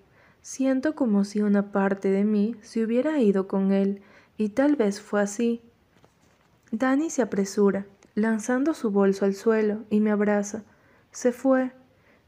Siento 0.43 0.97
como 0.97 1.25
si 1.25 1.41
una 1.41 1.71
parte 1.71 2.11
de 2.11 2.25
mí 2.25 2.57
se 2.63 2.83
hubiera 2.85 3.21
ido 3.21 3.47
con 3.47 3.71
él, 3.71 4.03
y 4.37 4.49
tal 4.49 4.75
vez 4.75 5.01
fue 5.01 5.21
así. 5.21 5.63
Dani 6.73 7.11
se 7.11 7.23
apresura, 7.23 7.87
lanzando 8.17 8.75
su 8.75 8.91
bolso 8.91 9.25
al 9.25 9.35
suelo, 9.35 9.85
y 9.89 10.01
me 10.01 10.11
abraza. 10.11 10.65
Se 11.13 11.31
fue. 11.31 11.71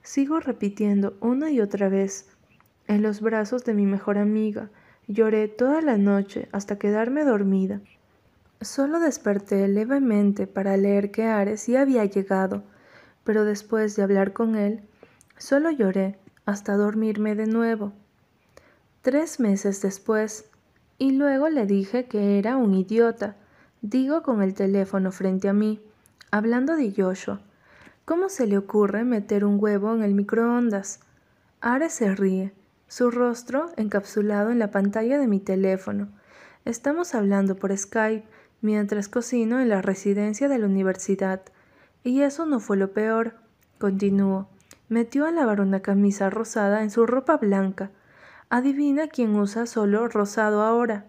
Sigo 0.03 0.39
repitiendo 0.39 1.17
una 1.21 1.51
y 1.51 1.61
otra 1.61 1.89
vez, 1.89 2.29
en 2.87 3.03
los 3.03 3.21
brazos 3.21 3.65
de 3.65 3.75
mi 3.75 3.85
mejor 3.85 4.19
amiga. 4.19 4.71
Lloré 5.09 5.49
toda 5.49 5.83
la 5.83 5.99
noche 5.99 6.49
hasta 6.53 6.79
quedarme 6.79 7.25
dormida. 7.25 7.81
Solo 8.61 9.01
desperté 9.01 9.67
levemente 9.67 10.47
para 10.47 10.77
leer 10.77 11.11
que 11.11 11.25
Ares 11.25 11.67
ya 11.67 11.81
había 11.81 12.05
llegado, 12.05 12.63
pero 13.25 13.45
después 13.45 13.97
de 13.97 14.05
hablar 14.05 14.33
con 14.33 14.55
él, 14.55 14.83
solo 15.37 15.71
lloré 15.71 16.17
hasta 16.47 16.77
dormirme 16.77 17.35
de 17.35 17.47
nuevo. 17.47 17.93
Tres 19.05 19.39
meses 19.39 19.83
después, 19.83 20.47
y 20.97 21.11
luego 21.11 21.51
le 21.51 21.67
dije 21.67 22.07
que 22.07 22.39
era 22.39 22.57
un 22.57 22.73
idiota, 22.73 23.37
digo 23.83 24.23
con 24.23 24.41
el 24.41 24.55
teléfono 24.55 25.13
frente 25.13 25.47
a 25.47 25.53
mí, 25.53 25.79
hablando 26.31 26.75
de 26.75 26.91
Joshua. 26.91 27.43
¿Cómo 28.07 28.31
se 28.31 28.47
le 28.47 28.57
ocurre 28.57 29.05
meter 29.05 29.45
un 29.45 29.63
huevo 29.63 29.93
en 29.93 30.03
el 30.03 30.15
microondas? 30.15 31.01
Ares 31.61 31.93
se 31.93 32.15
ríe, 32.15 32.55
su 32.89 33.11
rostro 33.11 33.67
encapsulado 33.77 34.51
en 34.51 34.59
la 34.59 34.71
pantalla 34.71 35.19
de 35.19 35.27
mi 35.27 35.39
teléfono. 35.39 36.09
Estamos 36.65 37.15
hablando 37.15 37.57
por 37.57 37.77
Skype 37.77 38.27
mientras 38.63 39.11
cocino 39.11 39.61
en 39.61 39.69
la 39.69 39.83
residencia 39.83 40.49
de 40.49 40.57
la 40.57 40.65
universidad. 40.65 41.43
Y 42.05 42.23
eso 42.23 42.47
no 42.47 42.59
fue 42.59 42.79
lo 42.79 42.95
peor, 42.95 43.35
continuó. 43.79 44.49
Metió 44.89 45.27
a 45.27 45.31
lavar 45.31 45.61
una 45.61 45.81
camisa 45.81 46.31
rosada 46.31 46.83
en 46.83 46.91
su 46.91 47.05
ropa 47.05 47.37
blanca. 47.37 47.91
Adivina 48.57 49.09
quién 49.09 49.35
usa 49.35 49.67
solo 49.67 50.07
rosado 50.07 50.63
ahora. 50.63 51.07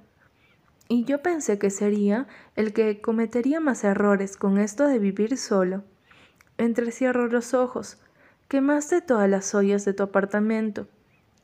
Y 0.88 1.06
yo 1.06 1.22
pensé 1.22 1.60
que 1.60 1.70
sería 1.70 2.26
el 2.56 2.74
que 2.74 3.02
cometería 3.02 3.60
más 3.60 3.84
errores 3.84 4.36
con 4.36 4.58
esto 4.58 4.88
de 4.88 4.98
vivir 4.98 5.38
solo. 5.38 5.84
Entrecierro 6.58 7.28
los 7.28 7.54
ojos. 7.54 8.00
Quemaste 8.48 9.00
todas 9.02 9.30
las 9.30 9.54
ollas 9.54 9.86
de 9.86 9.94
tu 9.94 10.02
apartamento. 10.02 10.88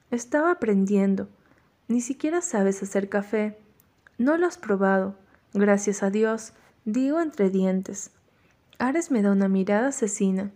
Estaba 0.09 0.49
aprendiendo. 0.49 1.29
Ni 1.87 2.01
siquiera 2.01 2.41
sabes 2.41 2.81
hacer 2.81 3.07
café. 3.07 3.59
No 4.17 4.37
lo 4.37 4.47
has 4.47 4.57
probado. 4.57 5.13
Gracias 5.53 6.01
a 6.01 6.09
Dios, 6.09 6.53
digo 6.83 7.21
entre 7.21 7.51
dientes. 7.51 8.09
Ares 8.79 9.11
me 9.11 9.21
da 9.21 9.33
una 9.33 9.49
mirada 9.49 9.89
asesina. 9.89 10.49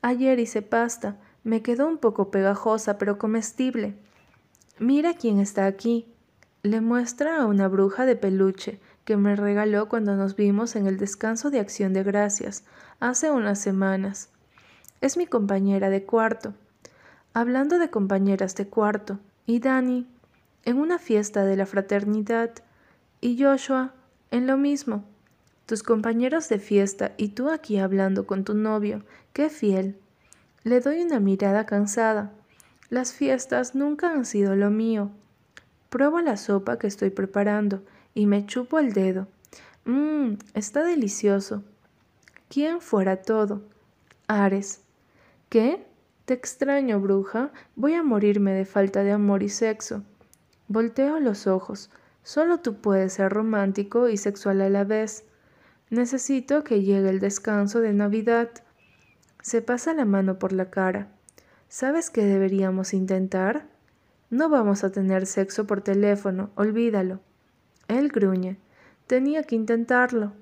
Ayer 0.00 0.38
hice 0.38 0.62
pasta. 0.62 1.16
Me 1.42 1.60
quedó 1.60 1.88
un 1.88 1.98
poco 1.98 2.30
pegajosa, 2.30 2.98
pero 2.98 3.18
comestible. 3.18 3.96
Mira 4.78 5.14
quién 5.14 5.40
está 5.40 5.66
aquí. 5.66 6.06
Le 6.62 6.82
muestra 6.82 7.40
a 7.40 7.46
una 7.46 7.66
bruja 7.66 8.04
de 8.04 8.14
peluche 8.14 8.78
que 9.06 9.16
me 9.16 9.34
regaló 9.34 9.88
cuando 9.88 10.16
nos 10.16 10.36
vimos 10.36 10.76
en 10.76 10.86
el 10.86 10.98
descanso 10.98 11.50
de 11.50 11.60
acción 11.60 11.92
de 11.92 12.02
gracias, 12.02 12.64
hace 13.00 13.30
unas 13.30 13.58
semanas. 13.60 14.30
Es 15.00 15.16
mi 15.16 15.26
compañera 15.26 15.88
de 15.88 16.04
cuarto. 16.04 16.54
Hablando 17.32 17.78
de 17.78 17.88
compañeras 17.88 18.54
de 18.56 18.66
cuarto, 18.66 19.18
y 19.46 19.60
Dani, 19.60 20.06
en 20.64 20.78
una 20.78 20.98
fiesta 20.98 21.44
de 21.44 21.56
la 21.56 21.66
fraternidad, 21.66 22.50
y 23.20 23.42
Joshua, 23.42 23.94
en 24.30 24.46
lo 24.46 24.58
mismo. 24.58 25.04
Tus 25.66 25.82
compañeros 25.82 26.48
de 26.48 26.58
fiesta 26.58 27.12
y 27.16 27.28
tú 27.28 27.50
aquí 27.50 27.78
hablando 27.78 28.26
con 28.26 28.44
tu 28.44 28.54
novio, 28.54 29.04
qué 29.32 29.48
fiel. 29.48 29.98
Le 30.64 30.80
doy 30.80 31.02
una 31.02 31.18
mirada 31.20 31.64
cansada. 31.64 32.32
Las 32.88 33.12
fiestas 33.12 33.74
nunca 33.74 34.10
han 34.10 34.24
sido 34.24 34.54
lo 34.54 34.70
mío. 34.70 35.10
Pruebo 35.88 36.20
la 36.20 36.36
sopa 36.36 36.78
que 36.78 36.86
estoy 36.86 37.10
preparando 37.10 37.82
y 38.14 38.26
me 38.26 38.46
chupo 38.46 38.78
el 38.78 38.92
dedo. 38.92 39.26
Mmm, 39.84 40.34
está 40.54 40.84
delicioso. 40.84 41.64
¿Quién 42.48 42.80
fuera 42.80 43.22
todo? 43.22 43.62
Ares. 44.28 44.82
¿Qué? 45.48 45.84
Te 46.26 46.34
extraño, 46.34 47.00
bruja. 47.00 47.50
Voy 47.74 47.94
a 47.94 48.02
morirme 48.02 48.52
de 48.52 48.64
falta 48.64 49.02
de 49.02 49.12
amor 49.12 49.42
y 49.42 49.48
sexo. 49.48 50.02
Volteo 50.68 51.18
los 51.18 51.46
ojos. 51.46 51.90
Solo 52.22 52.58
tú 52.58 52.80
puedes 52.80 53.14
ser 53.14 53.32
romántico 53.32 54.08
y 54.08 54.16
sexual 54.16 54.60
a 54.60 54.68
la 54.68 54.84
vez. 54.84 55.24
Necesito 55.90 56.64
que 56.64 56.82
llegue 56.82 57.08
el 57.08 57.20
descanso 57.20 57.80
de 57.80 57.92
Navidad. 57.92 58.50
Se 59.40 59.62
pasa 59.62 59.94
la 59.94 60.04
mano 60.04 60.38
por 60.38 60.52
la 60.52 60.70
cara. 60.70 61.15
¿Sabes 61.68 62.10
qué 62.10 62.24
deberíamos 62.24 62.94
intentar? 62.94 63.66
No 64.30 64.48
vamos 64.48 64.84
a 64.84 64.90
tener 64.90 65.26
sexo 65.26 65.66
por 65.66 65.82
teléfono, 65.82 66.50
olvídalo. 66.54 67.20
Él 67.88 68.08
gruñe. 68.08 68.56
Tenía 69.06 69.42
que 69.42 69.56
intentarlo. 69.56 70.32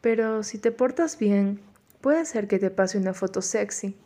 Pero 0.00 0.42
si 0.42 0.58
te 0.58 0.72
portas 0.72 1.18
bien, 1.18 1.60
puede 2.00 2.24
ser 2.24 2.48
que 2.48 2.58
te 2.58 2.70
pase 2.70 2.98
una 2.98 3.14
foto 3.14 3.42
sexy. 3.42 3.96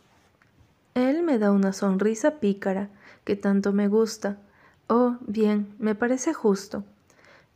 Él 0.95 1.23
me 1.23 1.37
da 1.39 1.51
una 1.51 1.73
sonrisa 1.73 2.39
pícara 2.39 2.89
que 3.23 3.35
tanto 3.35 3.73
me 3.73 3.87
gusta. 3.87 4.37
Oh, 4.87 5.17
bien, 5.21 5.75
me 5.77 5.95
parece 5.95 6.33
justo. 6.33 6.83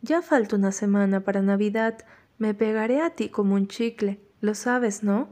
Ya 0.01 0.21
falta 0.21 0.55
una 0.55 0.71
semana 0.71 1.21
para 1.21 1.41
Navidad. 1.41 1.99
Me 2.37 2.53
pegaré 2.53 3.01
a 3.01 3.11
ti 3.11 3.29
como 3.29 3.55
un 3.55 3.67
chicle. 3.67 4.19
Lo 4.41 4.53
sabes, 4.53 5.03
¿no? 5.03 5.29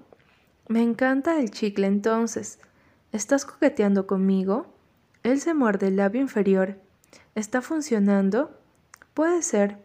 Me 0.67 0.81
encanta 0.81 1.39
el 1.39 1.51
chicle 1.51 1.87
entonces. 1.87 2.59
¿Estás 3.11 3.43
coqueteando 3.43 4.07
conmigo? 4.07 4.67
Él 5.23 5.41
se 5.41 5.53
muerde 5.53 5.89
el 5.89 5.97
labio 5.97 6.21
inferior. 6.21 6.77
¿Está 7.35 7.61
funcionando? 7.61 8.57
Puede 9.13 9.41
ser. 9.41 9.79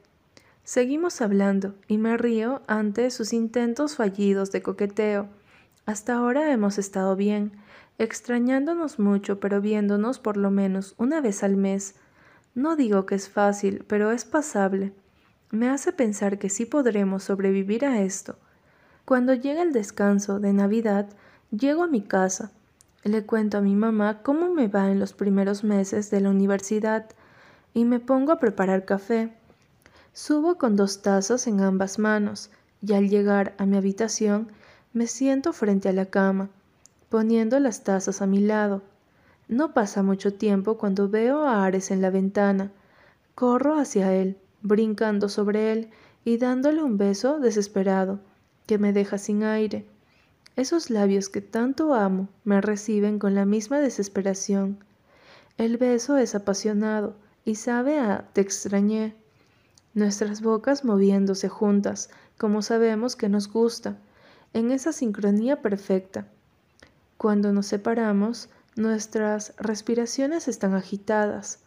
Seguimos 0.62 1.20
hablando 1.20 1.74
y 1.88 1.98
me 1.98 2.16
río 2.16 2.62
ante 2.68 3.10
sus 3.10 3.32
intentos 3.32 3.96
fallidos 3.96 4.52
de 4.52 4.62
coqueteo. 4.62 5.28
Hasta 5.86 6.14
ahora 6.14 6.52
hemos 6.52 6.78
estado 6.78 7.16
bien 7.16 7.52
extrañándonos 7.98 9.00
mucho, 9.00 9.40
pero 9.40 9.60
viéndonos 9.60 10.20
por 10.20 10.36
lo 10.36 10.52
menos 10.52 10.94
una 10.96 11.20
vez 11.20 11.42
al 11.42 11.56
mes. 11.56 11.96
No 12.54 12.76
digo 12.76 13.06
que 13.06 13.16
es 13.16 13.28
fácil, 13.28 13.84
pero 13.88 14.12
es 14.12 14.24
pasable. 14.24 14.92
Me 15.50 15.68
hace 15.68 15.92
pensar 15.92 16.38
que 16.38 16.48
sí 16.48 16.64
podremos 16.64 17.24
sobrevivir 17.24 17.84
a 17.86 18.02
esto. 18.02 18.38
Cuando 19.04 19.34
llega 19.34 19.62
el 19.62 19.72
descanso 19.72 20.38
de 20.38 20.52
Navidad, 20.52 21.08
llego 21.50 21.82
a 21.82 21.88
mi 21.88 22.02
casa. 22.02 22.52
Le 23.06 23.24
cuento 23.24 23.58
a 23.58 23.60
mi 23.60 23.76
mamá 23.76 24.20
cómo 24.24 24.52
me 24.52 24.66
va 24.66 24.90
en 24.90 24.98
los 24.98 25.12
primeros 25.12 25.62
meses 25.62 26.10
de 26.10 26.20
la 26.20 26.30
universidad 26.30 27.06
y 27.72 27.84
me 27.84 28.00
pongo 28.00 28.32
a 28.32 28.40
preparar 28.40 28.84
café. 28.84 29.32
Subo 30.12 30.58
con 30.58 30.74
dos 30.74 31.02
tazas 31.02 31.46
en 31.46 31.60
ambas 31.60 32.00
manos 32.00 32.50
y 32.82 32.94
al 32.94 33.08
llegar 33.08 33.54
a 33.58 33.64
mi 33.64 33.76
habitación 33.76 34.48
me 34.92 35.06
siento 35.06 35.52
frente 35.52 35.88
a 35.88 35.92
la 35.92 36.06
cama 36.06 36.50
poniendo 37.08 37.60
las 37.60 37.84
tazas 37.84 38.22
a 38.22 38.26
mi 38.26 38.40
lado. 38.40 38.82
No 39.46 39.72
pasa 39.72 40.02
mucho 40.02 40.34
tiempo 40.34 40.76
cuando 40.76 41.08
veo 41.08 41.46
a 41.46 41.64
Ares 41.64 41.92
en 41.92 42.02
la 42.02 42.10
ventana. 42.10 42.72
Corro 43.36 43.78
hacia 43.78 44.12
él, 44.14 44.36
brincando 44.62 45.28
sobre 45.28 45.70
él 45.70 45.90
y 46.24 46.38
dándole 46.38 46.82
un 46.82 46.98
beso 46.98 47.38
desesperado, 47.38 48.18
que 48.66 48.78
me 48.78 48.92
deja 48.92 49.16
sin 49.16 49.44
aire. 49.44 49.86
Esos 50.56 50.88
labios 50.88 51.28
que 51.28 51.42
tanto 51.42 51.92
amo 51.92 52.30
me 52.44 52.62
reciben 52.62 53.18
con 53.18 53.34
la 53.34 53.44
misma 53.44 53.78
desesperación. 53.78 54.82
El 55.58 55.76
beso 55.76 56.16
es 56.16 56.34
apasionado 56.34 57.14
y 57.44 57.56
sabe 57.56 57.98
a 57.98 58.30
te 58.32 58.40
extrañé. 58.40 59.14
Nuestras 59.92 60.40
bocas 60.40 60.82
moviéndose 60.82 61.50
juntas, 61.50 62.08
como 62.38 62.62
sabemos 62.62 63.16
que 63.16 63.28
nos 63.28 63.52
gusta. 63.52 63.98
en 64.54 64.70
esa 64.70 64.92
sincronía 64.92 65.60
perfecta. 65.60 66.26
Cuando 67.18 67.52
nos 67.52 67.66
separamos, 67.66 68.48
nuestras 68.74 69.52
respiraciones 69.58 70.48
están 70.48 70.72
agitadas. 70.72 71.58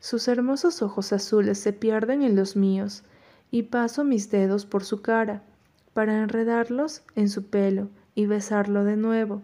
Sus 0.00 0.26
hermosos 0.26 0.82
ojos 0.82 1.12
azules 1.12 1.60
se 1.60 1.72
pierden 1.72 2.22
en 2.22 2.34
los 2.34 2.56
míos 2.56 3.04
y 3.52 3.64
paso 3.64 4.02
mis 4.02 4.32
dedos 4.32 4.66
por 4.66 4.82
su 4.82 5.02
cara 5.02 5.44
para 5.94 6.22
enredarlos 6.22 7.02
en 7.16 7.28
su 7.28 7.46
pelo 7.46 7.88
y 8.14 8.26
besarlo 8.26 8.84
de 8.84 8.96
nuevo. 8.96 9.42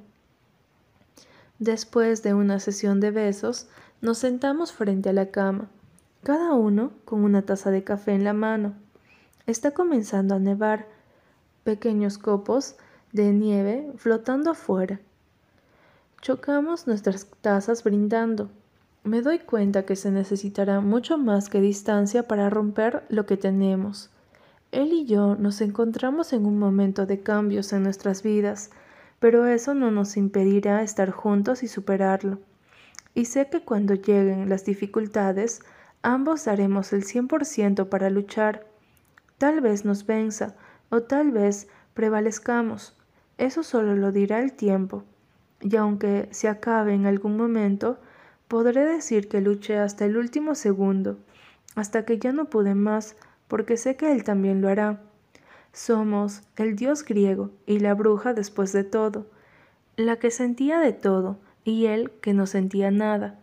Después 1.58 2.22
de 2.22 2.34
una 2.34 2.60
sesión 2.60 3.00
de 3.00 3.10
besos, 3.10 3.68
nos 4.00 4.18
sentamos 4.18 4.72
frente 4.72 5.08
a 5.08 5.12
la 5.12 5.30
cama, 5.30 5.68
cada 6.22 6.52
uno 6.52 6.92
con 7.04 7.24
una 7.24 7.42
taza 7.42 7.70
de 7.70 7.82
café 7.82 8.12
en 8.12 8.24
la 8.24 8.32
mano. 8.32 8.74
Está 9.46 9.70
comenzando 9.70 10.34
a 10.34 10.38
nevar, 10.38 10.86
pequeños 11.64 12.18
copos 12.18 12.76
de 13.12 13.32
nieve 13.32 13.90
flotando 13.96 14.50
afuera. 14.50 15.00
Chocamos 16.20 16.86
nuestras 16.86 17.26
tazas 17.40 17.84
brindando. 17.84 18.50
Me 19.04 19.22
doy 19.22 19.38
cuenta 19.38 19.84
que 19.84 19.96
se 19.96 20.10
necesitará 20.10 20.80
mucho 20.80 21.16
más 21.16 21.48
que 21.48 21.60
distancia 21.60 22.26
para 22.26 22.50
romper 22.50 23.04
lo 23.08 23.24
que 23.24 23.36
tenemos. 23.36 24.10
Él 24.76 24.92
y 24.92 25.06
yo 25.06 25.36
nos 25.36 25.62
encontramos 25.62 26.34
en 26.34 26.44
un 26.44 26.58
momento 26.58 27.06
de 27.06 27.22
cambios 27.22 27.72
en 27.72 27.82
nuestras 27.82 28.22
vidas, 28.22 28.70
pero 29.20 29.46
eso 29.46 29.72
no 29.72 29.90
nos 29.90 30.18
impedirá 30.18 30.82
estar 30.82 31.12
juntos 31.12 31.62
y 31.62 31.68
superarlo. 31.68 32.40
Y 33.14 33.24
sé 33.24 33.48
que 33.48 33.62
cuando 33.62 33.94
lleguen 33.94 34.50
las 34.50 34.66
dificultades, 34.66 35.62
ambos 36.02 36.44
daremos 36.44 36.92
el 36.92 37.04
100% 37.04 37.88
para 37.88 38.10
luchar. 38.10 38.66
Tal 39.38 39.62
vez 39.62 39.86
nos 39.86 40.04
venza 40.04 40.54
o 40.90 41.00
tal 41.00 41.30
vez 41.30 41.68
prevalezcamos. 41.94 42.94
Eso 43.38 43.62
solo 43.62 43.96
lo 43.96 44.12
dirá 44.12 44.40
el 44.40 44.52
tiempo. 44.52 45.04
Y 45.62 45.74
aunque 45.76 46.28
se 46.32 46.48
acabe 46.48 46.92
en 46.92 47.06
algún 47.06 47.38
momento, 47.38 47.98
podré 48.46 48.84
decir 48.84 49.30
que 49.30 49.40
luché 49.40 49.78
hasta 49.78 50.04
el 50.04 50.18
último 50.18 50.54
segundo, 50.54 51.16
hasta 51.76 52.04
que 52.04 52.18
ya 52.18 52.32
no 52.32 52.50
pude 52.50 52.74
más, 52.74 53.16
porque 53.48 53.76
sé 53.76 53.96
que 53.96 54.12
Él 54.12 54.24
también 54.24 54.60
lo 54.60 54.68
hará. 54.68 55.00
Somos 55.72 56.42
el 56.56 56.76
dios 56.76 57.04
griego 57.04 57.50
y 57.66 57.80
la 57.80 57.94
bruja 57.94 58.32
después 58.32 58.72
de 58.72 58.84
todo, 58.84 59.26
la 59.96 60.16
que 60.16 60.30
sentía 60.30 60.78
de 60.80 60.92
todo 60.92 61.38
y 61.64 61.86
Él 61.86 62.10
que 62.20 62.32
no 62.32 62.46
sentía 62.46 62.90
nada. 62.90 63.38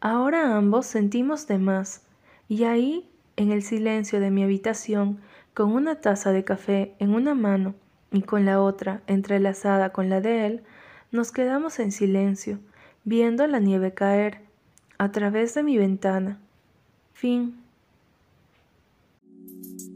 Ahora 0.00 0.56
ambos 0.56 0.86
sentimos 0.86 1.46
de 1.46 1.58
más, 1.58 2.02
y 2.48 2.64
ahí, 2.64 3.08
en 3.36 3.50
el 3.50 3.62
silencio 3.62 4.20
de 4.20 4.30
mi 4.30 4.44
habitación, 4.44 5.18
con 5.54 5.72
una 5.72 6.00
taza 6.00 6.32
de 6.32 6.44
café 6.44 6.94
en 6.98 7.14
una 7.14 7.34
mano 7.34 7.74
y 8.12 8.22
con 8.22 8.44
la 8.44 8.60
otra 8.60 9.02
entrelazada 9.06 9.90
con 9.90 10.10
la 10.10 10.20
de 10.20 10.46
él, 10.46 10.62
nos 11.10 11.32
quedamos 11.32 11.78
en 11.78 11.90
silencio, 11.90 12.58
viendo 13.04 13.46
la 13.46 13.60
nieve 13.60 13.94
caer 13.94 14.40
a 14.98 15.10
través 15.10 15.54
de 15.54 15.62
mi 15.62 15.78
ventana. 15.78 16.38
Fin. 17.12 17.63
Thank 19.62 19.80
you. 19.88 19.93